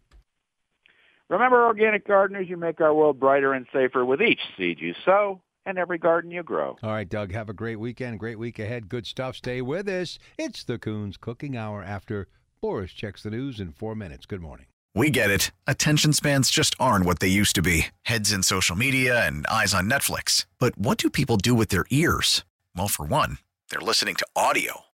Remember, 1.29 1.67
organic 1.67 2.07
gardeners, 2.07 2.49
you 2.49 2.57
make 2.57 2.81
our 2.81 2.95
world 2.95 3.21
brighter 3.21 3.53
and 3.53 3.67
safer 3.71 4.03
with 4.03 4.23
each 4.23 4.41
seed 4.57 4.81
you 4.81 4.95
sow 5.05 5.43
and 5.67 5.77
every 5.77 5.99
garden 5.99 6.31
you 6.31 6.43
grow. 6.43 6.79
All 6.83 6.91
right, 6.91 7.07
Doug, 7.07 7.33
have 7.33 7.51
a 7.51 7.53
great 7.53 7.79
weekend, 7.79 8.19
great 8.19 8.39
week 8.39 8.59
ahead. 8.59 8.89
Good 8.89 9.07
stuff. 9.07 9.37
Stay 9.37 9.61
with 9.61 9.87
us. 9.91 10.19
It's 10.39 10.65
the 10.65 10.79
Kuhn's 10.79 11.19
Cooking 11.19 11.55
Hour 11.55 11.83
after 11.83 12.29
Boris 12.63 12.93
checks 12.93 13.23
the 13.23 13.31
news 13.31 13.61
in 13.61 13.73
four 13.73 13.95
minutes. 13.95 14.25
Good 14.25 14.41
morning. 14.41 14.67
We 14.95 15.11
get 15.11 15.31
it. 15.31 15.51
Attention 15.67 16.15
spans 16.15 16.51
just 16.51 16.75
aren't 16.81 17.05
what 17.05 17.19
they 17.21 17.29
used 17.29 17.55
to 17.57 17.63
be 17.63 17.89
heads 18.03 18.33
in 18.33 18.43
social 18.43 18.75
media 18.75 19.27
and 19.27 19.47
eyes 19.49 19.75
on 19.75 19.91
Netflix. 19.91 20.47
But 20.59 20.79
what 20.79 20.97
do 20.97 21.11
people 21.11 21.37
do 21.37 21.55
with 21.55 21.69
their 21.69 21.85
ears? 21.91 22.43
Well, 22.75 22.89
for 22.89 23.05
one, 23.05 23.37
they're 23.71 23.83
listening 23.83 24.15
to 24.15 24.27
audio. 24.35 24.88